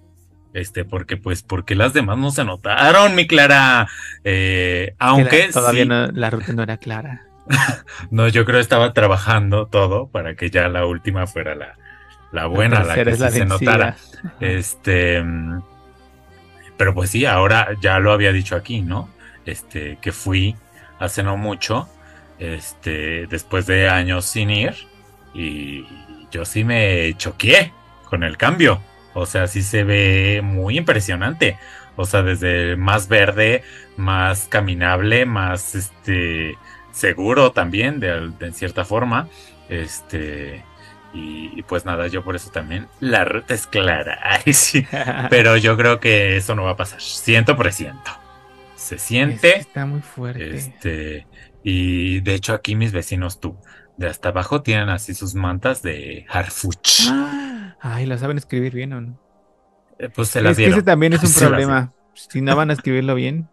[0.54, 3.88] Este, porque, pues, porque las demás no se notaron, mi Clara.
[4.24, 7.22] Eh, Que la- aunque todavía sí, no- la ruta no era clara.
[8.12, 11.78] no, yo creo estaba trabajando todo para que ya la última fuera la,
[12.32, 13.96] la buena, la, que la sí se notara.
[14.40, 15.24] Este,
[16.78, 19.10] pero pues sí, ahora ya lo había dicho aquí, ¿no?
[19.46, 20.56] Este, que fui
[21.00, 21.90] hace no mucho,
[22.40, 24.76] este, después de años sin ir,
[25.34, 25.86] y
[26.32, 27.72] yo sí me choqué
[28.10, 28.82] con el cambio.
[29.14, 31.58] O sea, sí se ve muy impresionante.
[31.96, 33.64] O sea, desde más verde,
[33.98, 36.58] más caminable, más este
[36.92, 39.28] seguro también, de, cierta forma.
[39.70, 40.64] Este.
[41.14, 42.88] Y, y pues nada, yo por eso también.
[43.02, 44.20] La ruta es clara.
[44.46, 44.86] Ay, sí.
[45.30, 47.02] Pero yo creo que eso no va a pasar.
[47.02, 48.12] Siento presiento.
[48.76, 49.60] Se Es que siente.
[49.60, 50.56] está muy fuerte.
[50.56, 51.28] Este.
[51.64, 53.58] Y de hecho, aquí mis vecinos, tú,
[54.02, 57.08] de hasta abajo tienen así sus mantas de Harfuch.
[57.10, 59.20] Ah, Ay, lo saben escribir bien o no.
[60.00, 61.94] Eh, Pues se las Es que ese también es un problema.
[62.14, 63.50] Si no van a escribirlo bien,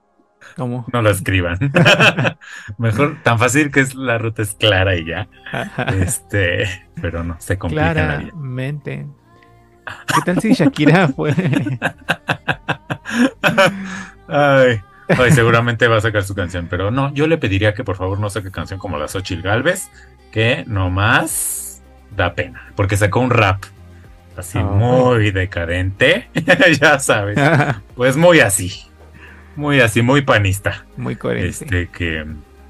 [0.56, 0.84] ¿cómo?
[0.92, 1.58] No lo escriban.
[2.78, 5.28] Mejor, tan fácil que es la ruta es clara y ya.
[6.00, 6.68] Este,
[7.00, 8.30] pero no, se complica la vida.
[8.30, 9.06] Claramente.
[10.14, 11.34] ¿Qué tal si Shakira fue?
[14.28, 14.80] Ay,
[15.18, 18.18] ay, seguramente va a sacar su canción, pero no, yo le pediría que por favor
[18.20, 19.90] no saque canción como la Xochitl Galvez,
[20.32, 21.82] que nomás
[22.14, 23.62] da pena, porque sacó un rap
[24.36, 24.64] así Ay.
[24.64, 26.28] muy decadente,
[26.80, 27.38] ya sabes,
[27.96, 28.82] pues muy así,
[29.56, 31.48] muy así, muy panista, Muy coherente.
[31.48, 32.24] este que,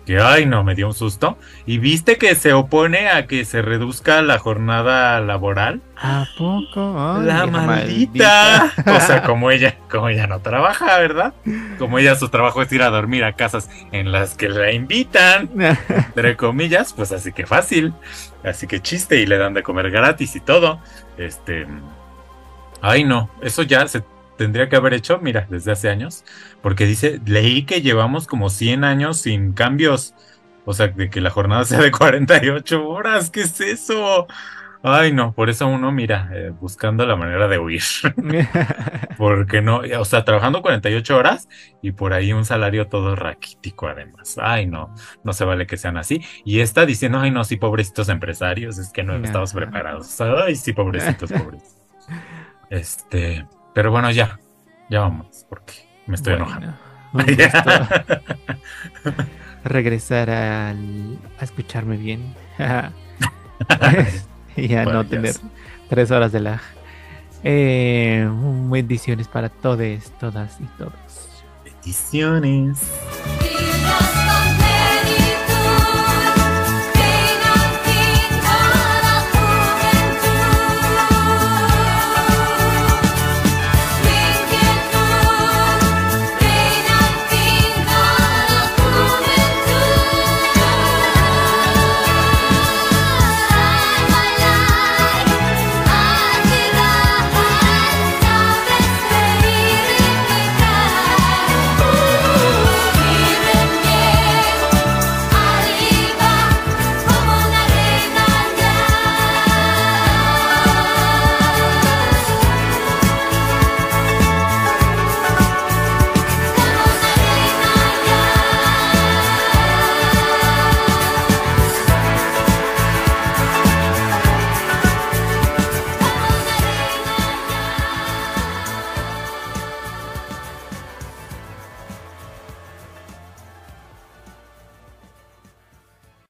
[0.09, 1.37] que ay no, me dio un susto,
[1.67, 6.95] y viste que se opone a que se reduzca la jornada laboral, ¿A poco?
[6.97, 8.73] Ay, la vieja maldita.
[8.87, 11.35] O sea, como ella, como ella no trabaja, ¿verdad?
[11.77, 15.51] Como ella su trabajo es ir a dormir a casas en las que la invitan,
[15.59, 17.93] entre comillas, pues así que fácil.
[18.45, 20.81] Así que chiste y le dan de comer gratis y todo.
[21.19, 21.67] Este,
[22.81, 24.03] ay no, eso ya se
[24.39, 26.24] tendría que haber hecho, mira, desde hace años,
[26.62, 30.14] porque dice, leí que llevamos como 100 años sin cambios.
[30.64, 34.26] O sea, de que la jornada sea de 48 horas, ¿qué es eso?
[34.82, 37.82] Ay, no, por eso uno, mira, eh, buscando la manera de huir.
[39.18, 41.49] Porque no, o sea, trabajando 48 horas
[41.82, 44.39] y por ahí un salario todo raquítico además.
[44.41, 46.24] Ay, no, no se vale que sean así.
[46.45, 49.59] Y está diciendo, ay, no, sí, pobrecitos empresarios, es que no estamos Ajá.
[49.59, 50.20] preparados.
[50.20, 51.76] Ay, sí, pobrecitos, pobrecitos.
[52.70, 53.45] Este,
[53.79, 54.41] pero bueno, ya,
[54.91, 55.72] ya vamos, porque
[56.09, 56.74] me estoy Bueno, enojando.
[59.64, 62.35] regresar al- a escucharme bien.
[64.57, 65.41] y a no Bueno, tener sé.
[65.89, 66.61] tres horas de lag.
[67.45, 68.29] Eh,
[68.68, 71.45] bendiciones para todos, todas y todos.
[71.64, 72.79] Bendiciones.